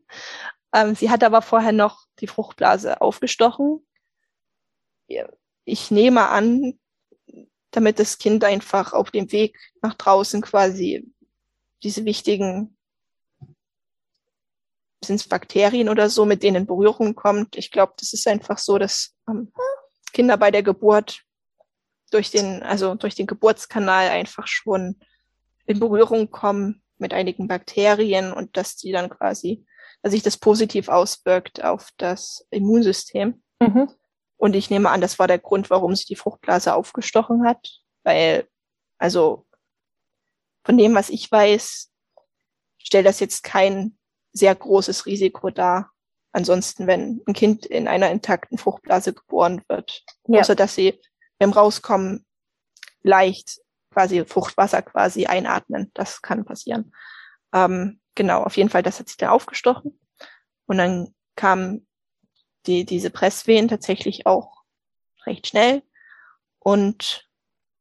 [0.73, 3.85] Ähm, sie hat aber vorher noch die Fruchtblase aufgestochen.
[5.65, 6.79] Ich nehme an,
[7.71, 11.13] damit das Kind einfach auf dem Weg nach draußen quasi
[11.83, 12.77] diese wichtigen
[15.03, 17.55] sind es Bakterien oder so, mit denen in Berührung kommt.
[17.55, 19.51] Ich glaube, das ist einfach so, dass ähm,
[20.11, 21.23] Kinder bei der Geburt
[22.11, 24.99] durch den, also durch den Geburtskanal einfach schon
[25.65, 29.65] in Berührung kommen mit einigen Bakterien und dass die dann quasi,
[30.01, 33.41] dass sich das positiv auswirkt auf das Immunsystem.
[33.59, 33.89] Mhm.
[34.37, 38.47] Und ich nehme an, das war der Grund, warum sie die Fruchtblase aufgestochen hat, weil,
[38.97, 39.45] also
[40.63, 41.91] von dem, was ich weiß,
[42.77, 43.97] stellt das jetzt kein
[44.33, 45.91] sehr großes Risiko dar.
[46.31, 50.41] Ansonsten, wenn ein Kind in einer intakten Fruchtblase geboren wird, ja.
[50.41, 50.99] außer dass sie
[51.39, 52.25] beim Rauskommen
[53.01, 53.59] leicht
[53.97, 55.89] quasi Fruchtwasser quasi einatmen.
[55.95, 56.93] Das kann passieren.
[57.51, 59.99] Ähm, genau, auf jeden Fall, das hat sich dann aufgestochen.
[60.67, 61.87] Und dann kam
[62.67, 64.61] die, diese Presswehen tatsächlich auch
[65.25, 65.81] recht schnell.
[66.59, 67.27] Und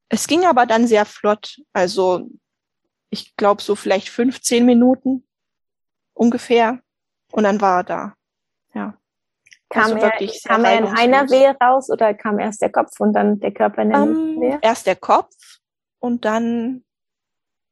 [0.09, 1.61] es ging aber dann sehr flott.
[1.75, 2.31] Also
[3.11, 5.29] ich glaube so vielleicht 15 Minuten
[6.15, 6.81] ungefähr.
[7.31, 8.15] Und dann war er da.
[8.73, 8.99] Ja.
[9.69, 10.13] Kam, also er,
[10.47, 13.83] kam er in einer Wehe raus oder kam erst der Kopf und dann der Körper
[13.83, 14.59] in der um, Wehe?
[14.63, 15.35] Erst der Kopf
[16.07, 16.85] und dann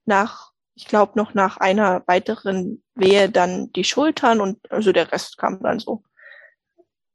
[0.04, 5.38] nach, ich glaube noch nach einer weiteren Wehe dann die Schultern und also der Rest
[5.38, 6.02] kam dann so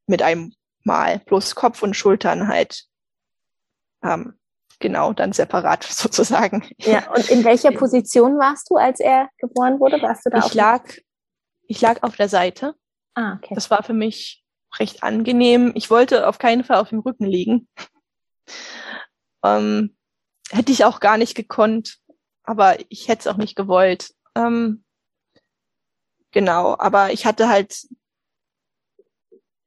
[0.08, 0.54] mit einem
[0.84, 1.20] Mal.
[1.20, 2.86] Bloß Kopf und Schultern halt
[4.02, 4.40] ähm,
[4.80, 6.68] genau dann separat sozusagen.
[6.80, 10.02] Ja, und in welcher Position warst du, als er geboren wurde?
[10.02, 10.84] Warst du da ich lag,
[11.68, 12.76] ich lag auf der Seite.
[13.14, 13.54] Ah, okay.
[13.54, 14.44] Das war für mich
[14.80, 15.74] recht angenehm.
[15.76, 17.68] Ich wollte auf keinen Fall auf dem Rücken liegen.
[19.44, 19.96] ähm,
[20.50, 22.00] hätte ich auch gar nicht gekonnt,
[22.44, 24.12] aber ich hätte es auch nicht gewollt.
[24.36, 24.84] Ähm,
[26.32, 27.88] genau, aber ich hatte halt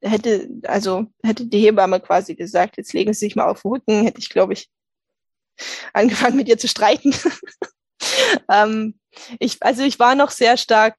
[0.01, 4.03] hätte, also hätte die Hebamme quasi gesagt, jetzt legen Sie sich mal auf den Rücken,
[4.03, 4.69] hätte ich, glaube ich,
[5.93, 7.13] angefangen mit ihr zu streiten.
[8.49, 8.99] ähm,
[9.39, 10.95] ich, also ich war noch sehr stark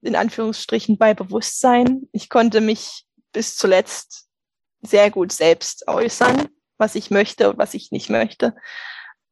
[0.00, 2.08] in Anführungsstrichen bei Bewusstsein.
[2.12, 4.28] Ich konnte mich bis zuletzt
[4.80, 8.56] sehr gut selbst äußern, was ich möchte und was ich nicht möchte.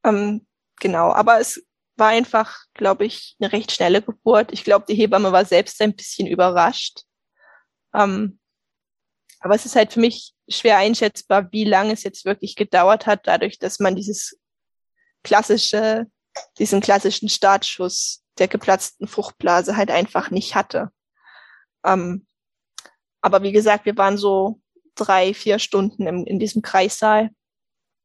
[0.05, 0.47] Ähm,
[0.81, 1.67] genau, aber es
[1.97, 4.53] war einfach, glaube ich, eine recht schnelle Geburt.
[4.53, 7.03] Ich glaube, die Hebamme war selbst ein bisschen überrascht.
[7.95, 8.39] Ähm,
[9.41, 13.27] aber es ist halt für mich schwer einschätzbar, wie lange es jetzt wirklich gedauert hat,
[13.27, 14.39] dadurch, dass man dieses
[15.23, 16.07] klassische,
[16.59, 20.91] diesen klassischen Startschuss der geplatzten Fruchtblase halt einfach nicht hatte.
[21.85, 22.27] Ähm,
[23.23, 24.61] aber wie gesagt, wir waren so
[24.97, 27.31] drei, vier Stunden im, in diesem Kreissaal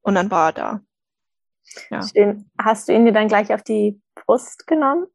[0.01, 0.81] und dann war er da.
[1.89, 2.07] Ja.
[2.07, 2.49] Schön.
[2.57, 5.07] Hast du ihn dir dann gleich auf die Brust genommen?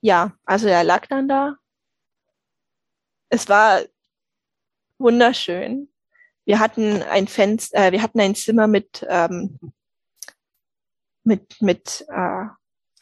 [0.00, 1.56] Ja, also er lag dann da.
[3.28, 3.80] Es war
[4.98, 5.88] wunderschön.
[6.44, 9.58] Wir hatten ein Fenster, äh, wir hatten ein Zimmer mit ähm,
[11.22, 12.46] mit mit äh,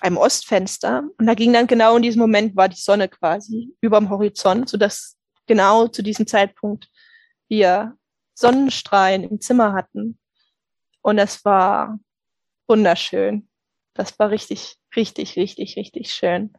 [0.01, 4.11] einem Ostfenster und da ging dann genau in diesem Moment war die Sonne quasi überm
[4.11, 6.89] Horizont, so dass genau zu diesem Zeitpunkt
[7.49, 7.97] wir
[8.35, 10.19] Sonnenstrahlen im Zimmer hatten
[11.03, 11.99] und das war
[12.67, 13.49] wunderschön.
[13.95, 16.53] Das war richtig, richtig, richtig, richtig schön.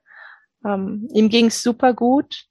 [0.65, 2.45] Ähm, ihm ging's super gut.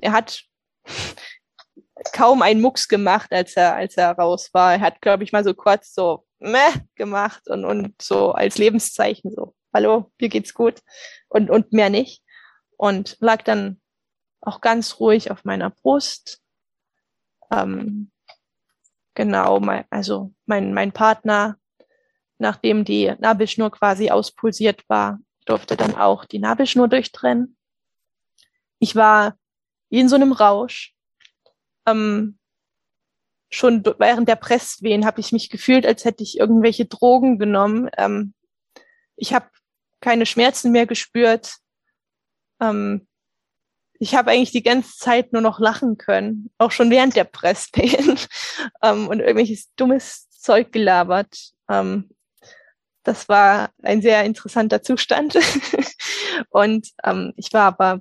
[0.00, 0.42] Er hat
[2.12, 4.74] kaum einen Mucks gemacht, als er, als er raus war.
[4.74, 9.32] Er hat, glaube ich, mal so kurz so meh gemacht und, und so als Lebenszeichen
[9.32, 10.80] so, hallo, mir geht's gut
[11.28, 12.22] und, und mehr nicht.
[12.76, 13.80] Und lag dann
[14.40, 16.40] auch ganz ruhig auf meiner Brust.
[17.50, 18.10] Ähm,
[19.14, 21.58] genau, mein, also mein, mein Partner,
[22.38, 27.56] nachdem die Nabelschnur quasi auspulsiert war, durfte dann auch die Nabelschnur durchtrennen.
[28.78, 29.36] Ich war
[29.88, 30.94] in so einem Rausch
[31.86, 32.38] ähm,
[33.50, 37.88] schon während der Presswehen habe ich mich gefühlt, als hätte ich irgendwelche Drogen genommen.
[37.96, 38.34] Ähm,
[39.16, 39.48] ich habe
[40.00, 41.56] keine Schmerzen mehr gespürt.
[42.60, 43.06] Ähm,
[43.98, 48.18] ich habe eigentlich die ganze Zeit nur noch lachen können, auch schon während der Presswehen
[48.82, 51.52] ähm, und irgendwelches dummes Zeug gelabert.
[51.68, 52.10] Ähm,
[53.02, 55.36] das war ein sehr interessanter Zustand.
[56.50, 58.00] und ähm, ich war aber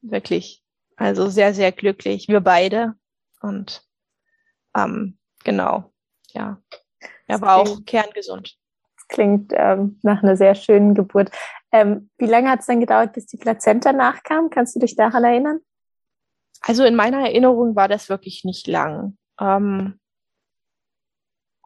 [0.00, 0.62] wirklich
[0.96, 2.28] also sehr, sehr glücklich.
[2.28, 2.94] Wir beide.
[3.40, 3.82] Und
[4.76, 5.92] ähm, genau,
[6.28, 6.62] ja.
[7.26, 8.56] Er war auch kerngesund.
[8.96, 11.30] Das klingt ähm, nach einer sehr schönen Geburt.
[11.72, 14.50] Ähm, wie lange hat es dann gedauert, bis die Plazenta nachkam?
[14.50, 15.60] Kannst du dich daran erinnern?
[16.60, 19.16] Also in meiner Erinnerung war das wirklich nicht lang.
[19.40, 19.98] Ähm,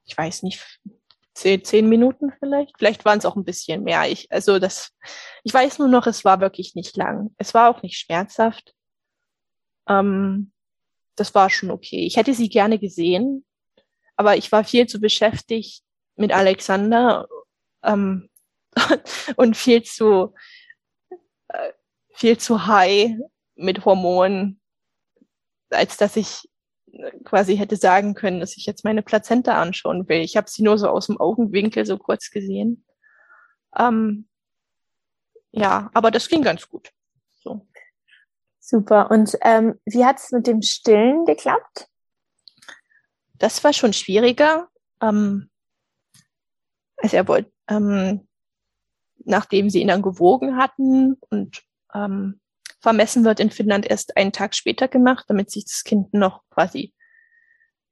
[0.07, 0.81] ich weiß nicht,
[1.35, 2.79] zehn, zehn Minuten vielleicht.
[2.79, 4.09] Vielleicht waren es auch ein bisschen mehr.
[4.11, 4.93] Ich, also das,
[5.45, 7.35] ich weiß nur noch, es war wirklich nicht lang.
[7.37, 8.75] Es war auch nicht schmerzhaft.
[9.89, 10.53] Ähm,
[11.17, 12.07] das war schon okay.
[12.07, 13.45] Ich hätte sie gerne gesehen,
[14.17, 15.83] aber ich war viel zu beschäftigt
[16.15, 17.27] mit Alexander
[17.83, 18.31] ähm,
[19.37, 20.35] und viel zu
[21.49, 21.72] äh,
[22.14, 23.14] viel zu high
[23.55, 24.61] mit Hormonen,
[25.70, 26.49] als dass ich
[27.24, 30.20] quasi hätte sagen können, dass ich jetzt meine Plazenta anschauen will.
[30.20, 32.87] Ich habe sie nur so aus dem Augenwinkel so kurz gesehen.
[33.77, 34.29] Ähm,
[35.51, 36.93] ja, aber das ging ganz gut.
[37.43, 37.66] So.
[38.59, 39.11] Super.
[39.11, 41.89] Und ähm, wie hat es mit dem Stillen geklappt?
[43.35, 44.68] Das war schon schwieriger.
[45.01, 45.51] Ähm,
[46.97, 48.27] also er wollte, ähm,
[49.27, 51.62] nachdem sie ihn dann gewogen hatten und
[51.95, 52.41] ähm,
[52.81, 56.95] vermessen wird in Finnland erst einen Tag später gemacht, damit sich das Kind noch quasi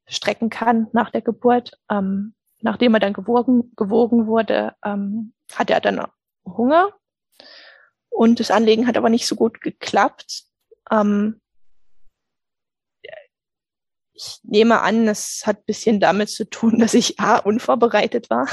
[0.07, 1.73] strecken kann nach der Geburt.
[1.91, 6.07] Ähm, nachdem er dann gewogen, gewogen wurde, ähm, hat er dann
[6.45, 6.91] Hunger.
[8.11, 10.45] Und das Anlegen hat aber nicht so gut geklappt.
[10.91, 11.41] Ähm,
[14.15, 18.49] ich nehme an, es hat ein bisschen damit zu tun, dass ich A, unvorbereitet war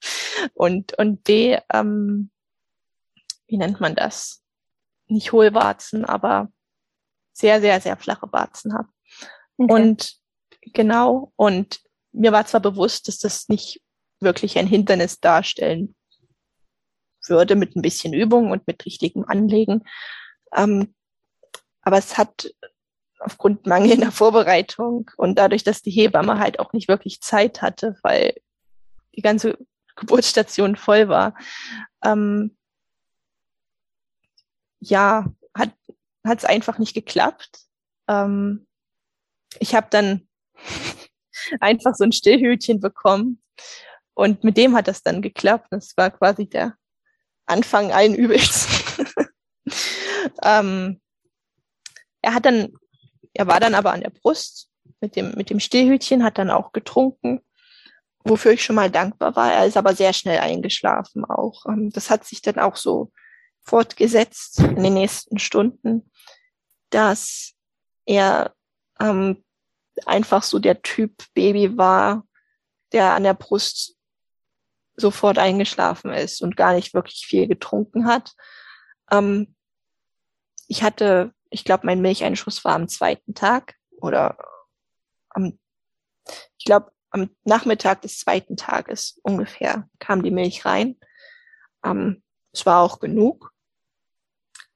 [0.54, 2.30] und, und B, ähm,
[3.46, 4.42] wie nennt man das?
[5.08, 6.52] Nicht Hohlwarzen, aber
[7.32, 8.88] sehr, sehr, sehr flache Warzen habe.
[9.56, 9.72] Okay.
[9.72, 10.16] Und
[10.72, 11.80] genau, und
[12.12, 13.80] mir war zwar bewusst, dass das nicht
[14.20, 15.94] wirklich ein Hindernis darstellen
[17.28, 19.84] würde mit ein bisschen Übung und mit richtigem Anlegen.
[20.54, 20.94] Ähm,
[21.82, 22.50] aber es hat
[23.20, 28.34] aufgrund mangelnder Vorbereitung und dadurch, dass die Hebamme halt auch nicht wirklich Zeit hatte, weil
[29.14, 29.58] die ganze
[29.96, 31.34] Geburtsstation voll war,
[32.04, 32.56] ähm,
[34.80, 35.24] ja,
[36.26, 37.60] hat es einfach nicht geklappt.
[38.08, 38.66] Ähm,
[39.58, 40.28] ich habe dann
[41.60, 43.42] einfach so ein Stillhütchen bekommen
[44.14, 45.68] und mit dem hat das dann geklappt.
[45.70, 46.76] Das war quasi der
[47.46, 48.66] Anfang allen Übels.
[50.42, 51.00] ähm,
[52.22, 52.72] er hat dann,
[53.36, 54.70] er war dann aber an der Brust
[55.00, 57.42] mit dem, mit dem Stillhütchen, hat dann auch getrunken,
[58.24, 59.52] wofür ich schon mal dankbar war.
[59.52, 61.66] Er ist aber sehr schnell eingeschlafen auch.
[61.66, 63.12] Ähm, das hat sich dann auch so
[63.62, 66.10] fortgesetzt in den nächsten Stunden,
[66.90, 67.54] dass
[68.06, 68.54] er
[69.00, 69.44] ähm,
[70.06, 72.24] einfach so der Typ Baby war,
[72.92, 73.96] der an der Brust
[74.96, 78.32] sofort eingeschlafen ist und gar nicht wirklich viel getrunken hat.
[79.10, 79.54] Ähm,
[80.68, 84.36] ich hatte, ich glaube, mein Milcheinschuss war am zweiten Tag oder
[85.30, 85.58] am,
[86.58, 90.98] ich glaube, am Nachmittag des zweiten Tages ungefähr kam die Milch rein.
[91.84, 92.22] Ähm,
[92.52, 93.52] es war auch genug.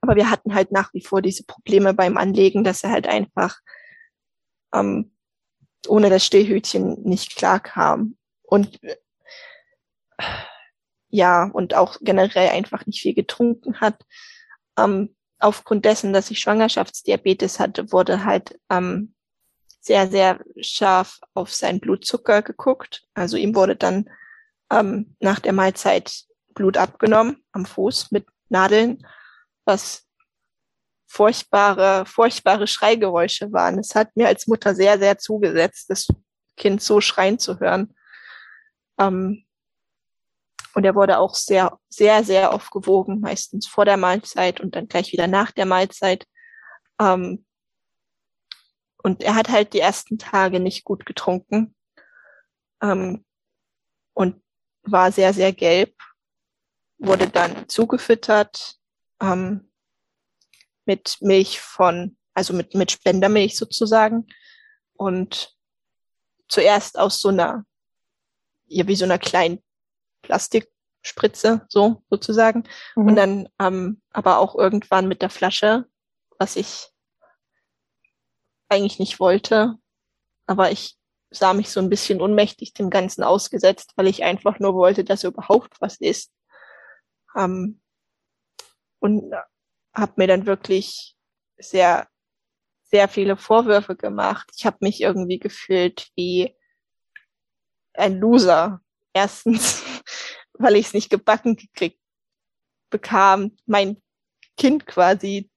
[0.01, 3.59] Aber wir hatten halt nach wie vor diese Probleme beim Anlegen, dass er halt einfach
[4.73, 5.15] ähm,
[5.87, 8.17] ohne das Stillhütchen nicht klar kam.
[8.43, 8.81] Und
[11.09, 14.03] ja, und auch generell einfach nicht viel getrunken hat.
[14.79, 19.15] Ähm, aufgrund dessen, dass ich Schwangerschaftsdiabetes hatte, wurde halt ähm,
[19.81, 23.03] sehr, sehr scharf auf seinen Blutzucker geguckt.
[23.15, 24.09] Also ihm wurde dann
[24.71, 26.25] ähm, nach der Mahlzeit
[26.55, 29.07] Blut abgenommen am Fuß mit Nadeln,
[29.65, 30.07] was
[31.07, 33.79] furchtbare, furchtbare Schreigeräusche waren.
[33.79, 36.09] Es hat mir als Mutter sehr, sehr zugesetzt, das
[36.57, 37.95] Kind so schreien zu hören.
[38.99, 39.45] Ähm,
[40.75, 44.89] und er wurde auch sehr, sehr, sehr oft gewogen, meistens vor der Mahlzeit und dann
[44.89, 46.27] gleich wieder nach der Mahlzeit.
[47.01, 47.45] Ähm,
[49.03, 51.75] und er hat halt die ersten Tage nicht gut getrunken
[52.83, 53.25] ähm,
[54.15, 54.43] und
[54.83, 55.95] war sehr, sehr gelb,
[56.99, 58.79] wurde dann zugefüttert
[59.21, 59.71] ähm,
[60.85, 64.27] mit Milch von, also mit, mit Spendermilch sozusagen.
[64.95, 65.57] Und
[66.49, 67.65] zuerst aus so einer,
[68.67, 69.63] ja, wie so einer kleinen
[70.31, 72.65] Plastikspritze, so sozusagen.
[72.95, 73.07] Mhm.
[73.07, 75.87] Und dann ähm, aber auch irgendwann mit der Flasche,
[76.39, 76.89] was ich
[78.69, 79.75] eigentlich nicht wollte.
[80.47, 80.97] Aber ich
[81.31, 85.25] sah mich so ein bisschen unmächtig dem Ganzen ausgesetzt, weil ich einfach nur wollte, dass
[85.25, 86.33] überhaupt was ist.
[87.37, 87.81] Ähm,
[89.01, 89.33] und
[89.95, 91.17] habe mir dann wirklich
[91.59, 92.09] sehr,
[92.83, 94.51] sehr viele Vorwürfe gemacht.
[94.57, 96.57] Ich habe mich irgendwie gefühlt wie
[97.95, 98.81] ein Loser.
[99.13, 99.83] Erstens,
[100.61, 101.99] weil ich es nicht gebacken gekriegt
[102.91, 104.03] bekam, mein
[104.57, 105.49] Kind quasi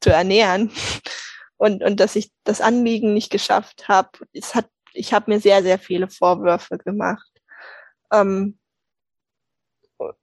[0.00, 0.70] zu ernähren
[1.56, 4.10] und, und dass ich das Anliegen nicht geschafft habe.
[4.32, 7.30] Es hat, ich habe mir sehr, sehr viele Vorwürfe gemacht
[8.12, 8.58] ähm,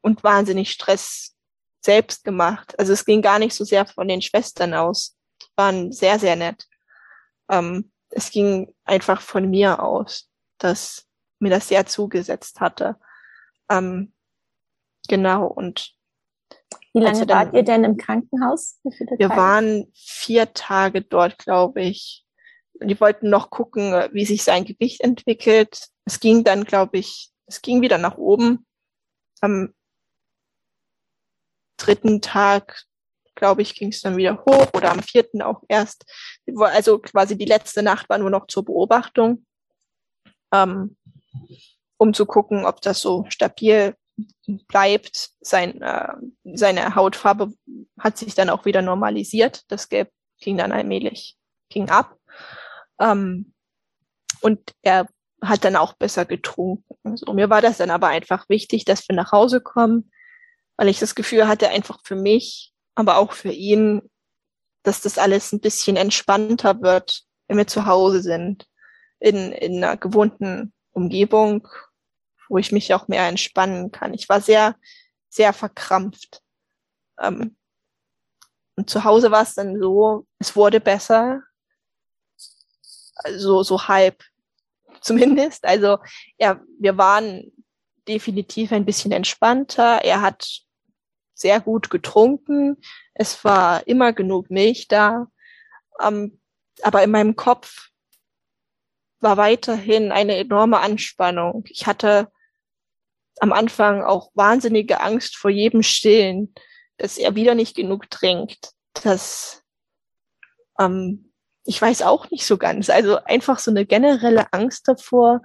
[0.01, 1.36] und wahnsinnig Stress
[1.81, 2.77] selbst gemacht.
[2.79, 5.17] Also es ging gar nicht so sehr von den Schwestern aus.
[5.41, 6.65] Die waren sehr, sehr nett.
[7.49, 10.29] Ähm, es ging einfach von mir aus,
[10.59, 11.07] dass
[11.39, 12.97] mir das sehr zugesetzt hatte.
[13.69, 14.12] Ähm,
[15.07, 15.93] genau, und
[16.93, 18.79] wie lange dann, wart ihr denn im Krankenhaus?
[18.83, 19.29] wir Tage?
[19.29, 22.23] waren vier Tage dort, glaube ich.
[22.81, 25.87] Die wollten noch gucken, wie sich sein Gewicht entwickelt.
[26.05, 28.65] Es ging dann, glaube ich, es ging wieder nach oben.
[29.41, 29.73] Am
[31.77, 32.83] dritten Tag,
[33.35, 36.05] glaube ich, ging es dann wieder hoch oder am vierten auch erst.
[36.57, 39.45] Also quasi die letzte Nacht war nur noch zur Beobachtung,
[40.53, 40.95] ähm,
[41.97, 43.95] um zu gucken, ob das so stabil
[44.68, 45.32] bleibt.
[45.41, 47.53] Sein, äh, seine Hautfarbe
[47.99, 49.64] hat sich dann auch wieder normalisiert.
[49.70, 51.38] Das Gelb ging dann allmählich,
[51.70, 52.18] ging ab.
[52.99, 53.53] Ähm,
[54.41, 55.07] und er
[55.41, 56.95] hat dann auch besser getrunken.
[57.03, 60.11] Also, mir war das dann aber einfach wichtig, dass wir nach Hause kommen,
[60.78, 64.09] weil ich das Gefühl hatte, einfach für mich, aber auch für ihn,
[64.84, 68.66] dass das alles ein bisschen entspannter wird, wenn wir zu Hause sind,
[69.20, 71.68] in, in einer gewohnten Umgebung,
[72.53, 74.13] wo ich mich auch mehr entspannen kann.
[74.13, 74.75] Ich war sehr,
[75.27, 76.43] sehr verkrampft.
[77.19, 77.57] Ähm,
[78.75, 81.41] und zu Hause war es dann so, es wurde besser.
[83.37, 84.23] so, so halb
[85.01, 85.65] zumindest.
[85.65, 85.97] Also
[86.37, 87.51] ja, wir waren
[88.07, 90.01] definitiv ein bisschen entspannter.
[90.03, 90.61] Er hat
[91.33, 92.77] sehr gut getrunken.
[93.15, 95.25] Es war immer genug Milch da.
[95.99, 96.39] Ähm,
[96.83, 97.89] aber in meinem Kopf
[99.21, 101.63] war weiterhin eine enorme Anspannung.
[101.69, 102.31] Ich hatte
[103.39, 106.53] am Anfang auch wahnsinnige Angst vor jedem Stillen,
[106.97, 108.71] dass er wieder nicht genug trinkt,
[109.03, 109.63] dass
[110.79, 111.31] ähm,
[111.65, 112.89] ich weiß auch nicht so ganz.
[112.89, 115.41] Also einfach so eine generelle Angst davor,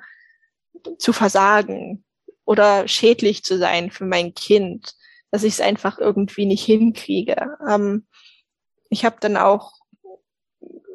[0.99, 2.05] zu versagen
[2.45, 4.95] oder schädlich zu sein für mein Kind,
[5.31, 7.59] dass ich es einfach irgendwie nicht hinkriege.
[7.69, 8.07] Ähm,
[8.89, 9.75] ich habe dann auch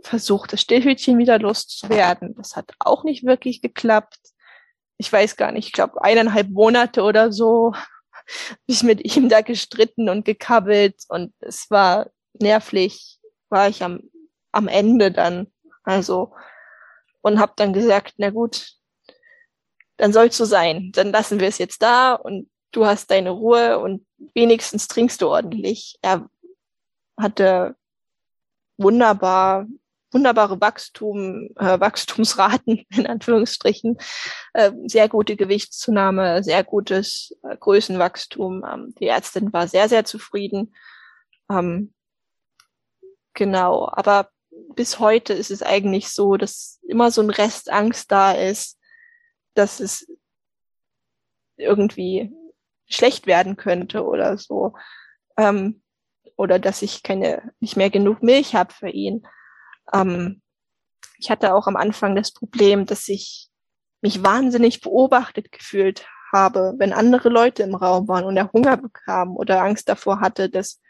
[0.02, 2.36] versucht, das Stillhütchen wieder loszuwerden.
[2.36, 4.20] Das hat auch nicht wirklich geklappt.
[4.98, 7.74] Ich weiß gar nicht, ich glaube eineinhalb Monate oder so
[8.68, 13.20] habe mit ihm da gestritten und gekabbelt und es war nervlich,
[13.50, 14.02] war ich am
[14.54, 15.52] am Ende dann.
[15.84, 16.34] Also,
[17.22, 18.72] und habe dann gesagt, na gut,
[19.98, 20.92] dann soll's so sein.
[20.94, 25.28] Dann lassen wir es jetzt da und du hast deine Ruhe und wenigstens trinkst du
[25.28, 25.98] ordentlich.
[26.02, 26.30] Er
[27.20, 27.76] hatte
[28.78, 29.68] wunderbar,
[30.14, 33.98] wunderbare Wachstum, äh, Wachstumsraten in Anführungsstrichen,
[34.54, 38.64] äh, sehr gute Gewichtszunahme, sehr gutes äh, Größenwachstum.
[38.72, 40.76] Ähm, die Ärztin war sehr, sehr zufrieden.
[41.50, 41.94] Ähm,
[43.34, 44.30] genau, aber
[44.76, 48.80] bis heute ist es eigentlich so, dass immer so ein Rest Angst da ist,
[49.56, 50.08] dass es
[51.58, 52.32] irgendwie
[52.88, 54.74] schlecht werden könnte oder so.
[55.38, 55.82] Ähm,
[56.36, 59.26] oder dass ich keine, nicht mehr genug Milch habe für ihn.
[59.92, 60.42] Ähm,
[61.18, 63.50] ich hatte auch am Anfang das Problem, dass ich
[64.02, 69.38] mich wahnsinnig beobachtet gefühlt habe, wenn andere Leute im Raum waren und er Hunger bekam
[69.38, 70.82] oder Angst davor hatte, dass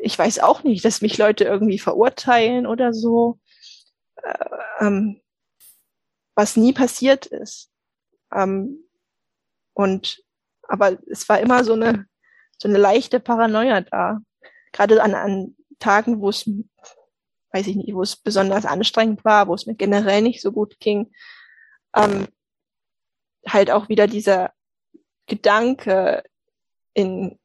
[0.00, 3.40] ich weiß auch nicht, dass mich Leute irgendwie verurteilen oder so,
[4.22, 4.44] äh,
[4.80, 5.22] ähm,
[6.34, 7.70] was nie passiert ist.
[8.32, 8.84] Ähm,
[9.72, 10.22] und
[10.68, 12.06] aber es war immer so eine
[12.58, 14.20] so eine leichte Paranoia da,
[14.72, 16.48] gerade an, an Tagen, wo es
[17.52, 20.78] weiß ich nicht, wo es besonders anstrengend war, wo es mir generell nicht so gut
[20.80, 21.12] ging,
[21.94, 22.28] ähm,
[23.46, 24.52] halt auch wieder dieser
[25.26, 26.22] Gedanke
[26.94, 27.38] in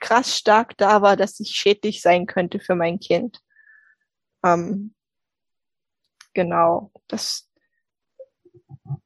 [0.00, 3.40] krass stark da war, dass ich schädlich sein könnte für mein Kind.
[4.44, 4.94] Ähm,
[6.32, 7.50] genau, das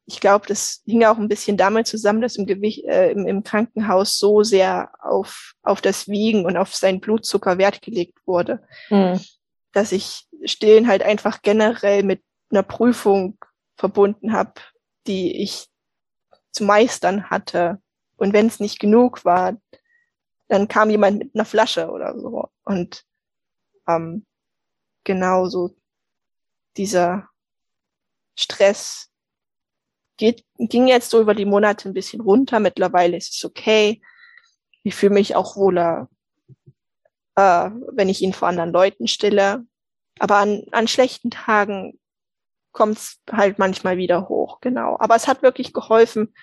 [0.06, 3.42] ich glaube, das hing auch ein bisschen damit zusammen, dass im, Gewicht, äh, im, im
[3.42, 9.20] Krankenhaus so sehr auf, auf das Wiegen und auf seinen Blutzucker Wert gelegt wurde, mhm.
[9.74, 13.38] Dass ich Stillen halt einfach generell mit einer Prüfung
[13.76, 14.54] verbunden habe,
[15.06, 15.68] die ich
[16.52, 17.82] zu meistern hatte.
[18.16, 19.56] Und wenn es nicht genug war,
[20.48, 22.48] dann kam jemand mit einer Flasche oder so.
[22.64, 23.04] Und
[23.88, 24.24] ähm,
[25.02, 25.74] genau so
[26.76, 27.28] dieser
[28.36, 29.10] Stress
[30.16, 32.60] geht, ging jetzt so über die Monate ein bisschen runter.
[32.60, 34.00] Mittlerweile ist es okay.
[34.82, 36.08] Ich fühle mich auch wohler,
[37.36, 39.64] äh, wenn ich ihn vor anderen Leuten stille.
[40.18, 41.98] Aber an, an schlechten Tagen
[42.72, 44.96] kommt es halt manchmal wieder hoch, genau.
[45.00, 46.34] Aber es hat wirklich geholfen,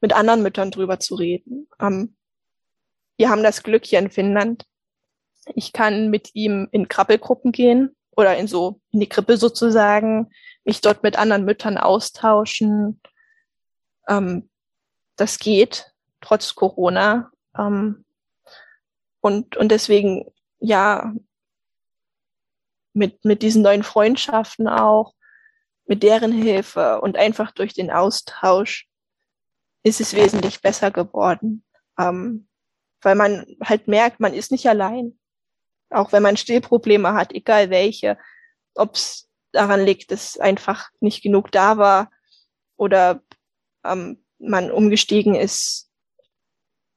[0.00, 1.68] mit anderen Müttern drüber zu reden.
[1.78, 2.16] Ähm,
[3.16, 4.64] wir haben das Glück hier in Finnland.
[5.54, 10.30] Ich kann mit ihm in Krabbelgruppen gehen oder in so, in die Krippe sozusagen,
[10.64, 13.00] mich dort mit anderen Müttern austauschen.
[14.08, 14.48] Ähm,
[15.16, 17.30] das geht, trotz Corona.
[17.58, 18.04] Ähm,
[19.20, 21.14] und, und deswegen, ja,
[22.92, 25.14] mit, mit diesen neuen Freundschaften auch,
[25.86, 28.88] mit deren Hilfe und einfach durch den Austausch
[29.82, 31.64] ist es wesentlich besser geworden.
[31.98, 32.48] Ähm,
[33.02, 35.18] weil man halt merkt, man ist nicht allein.
[35.90, 38.18] Auch wenn man Stillprobleme hat, egal welche,
[38.74, 42.10] ob es daran liegt, dass einfach nicht genug da war
[42.76, 43.22] oder
[43.84, 45.89] ähm, man umgestiegen ist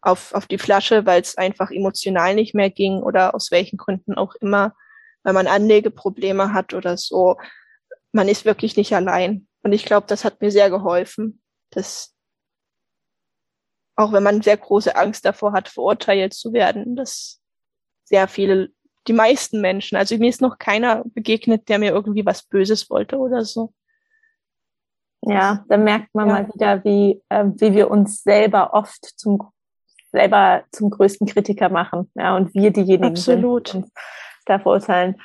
[0.03, 4.15] auf, auf die Flasche, weil es einfach emotional nicht mehr ging oder aus welchen Gründen
[4.15, 4.75] auch immer,
[5.23, 7.37] weil man Anlegeprobleme hat oder so.
[8.11, 9.47] Man ist wirklich nicht allein.
[9.63, 12.13] Und ich glaube, das hat mir sehr geholfen, dass
[13.95, 17.39] auch wenn man sehr große Angst davor hat, verurteilt zu werden, dass
[18.03, 18.69] sehr viele,
[19.07, 23.17] die meisten Menschen, also mir ist noch keiner begegnet, der mir irgendwie was Böses wollte
[23.17, 23.73] oder so.
[25.21, 26.33] Ja, da merkt man ja.
[26.33, 29.52] mal wieder, wie, äh, wie wir uns selber oft zum
[30.13, 33.69] selber zum größten Kritiker machen, ja, und wir diejenigen Absolut.
[33.69, 33.87] sind,
[34.45, 35.15] da verurteilen.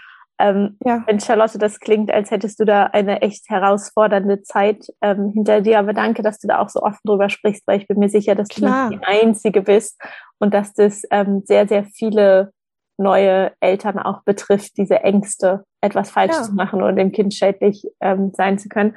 [0.40, 1.02] Ähm, ja.
[1.06, 5.80] Wenn Charlotte, das klingt, als hättest du da eine echt herausfordernde Zeit ähm, hinter dir.
[5.80, 8.36] Aber danke, dass du da auch so offen drüber sprichst, weil ich bin mir sicher,
[8.36, 8.88] dass Klar.
[8.88, 10.00] du nicht die Einzige bist
[10.38, 12.52] und dass das ähm, sehr, sehr viele
[12.98, 16.42] neue Eltern auch betrifft, diese Ängste, etwas falsch ja.
[16.42, 18.94] zu machen oder dem Kind schädlich ähm, sein zu können.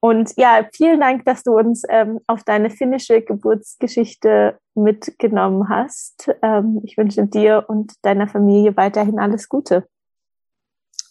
[0.00, 6.30] Und ja, vielen Dank, dass du uns ähm, auf deine finnische Geburtsgeschichte mitgenommen hast.
[6.42, 9.88] Ähm, ich wünsche dir und deiner Familie weiterhin alles Gute.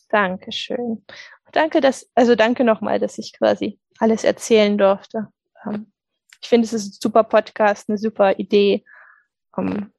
[0.09, 1.03] Dankeschön.
[1.51, 5.27] Danke, dass, also danke nochmal, dass ich quasi alles erzählen durfte.
[5.65, 5.91] Ähm,
[6.41, 8.85] ich finde, es ist ein super Podcast, eine super Idee.
[9.57, 9.91] Ähm,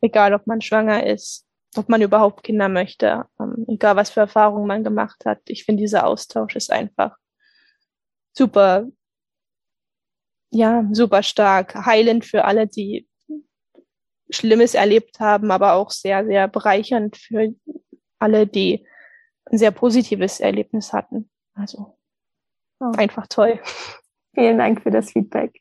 [0.00, 1.46] egal, ob man schwanger ist,
[1.76, 5.40] ob man überhaupt Kinder möchte, ähm, egal was für Erfahrungen man gemacht hat.
[5.46, 7.16] Ich finde, dieser Austausch ist einfach
[8.38, 8.86] super,
[10.50, 13.06] ja, super stark, heilend für alle, die
[14.30, 17.54] Schlimmes erlebt haben, aber auch sehr, sehr bereichernd für
[18.18, 18.86] alle, die
[19.46, 21.30] ein sehr positives Erlebnis hatten.
[21.54, 21.98] Also
[22.80, 22.92] oh.
[22.96, 23.60] einfach toll.
[24.34, 25.60] Vielen Dank für das Feedback.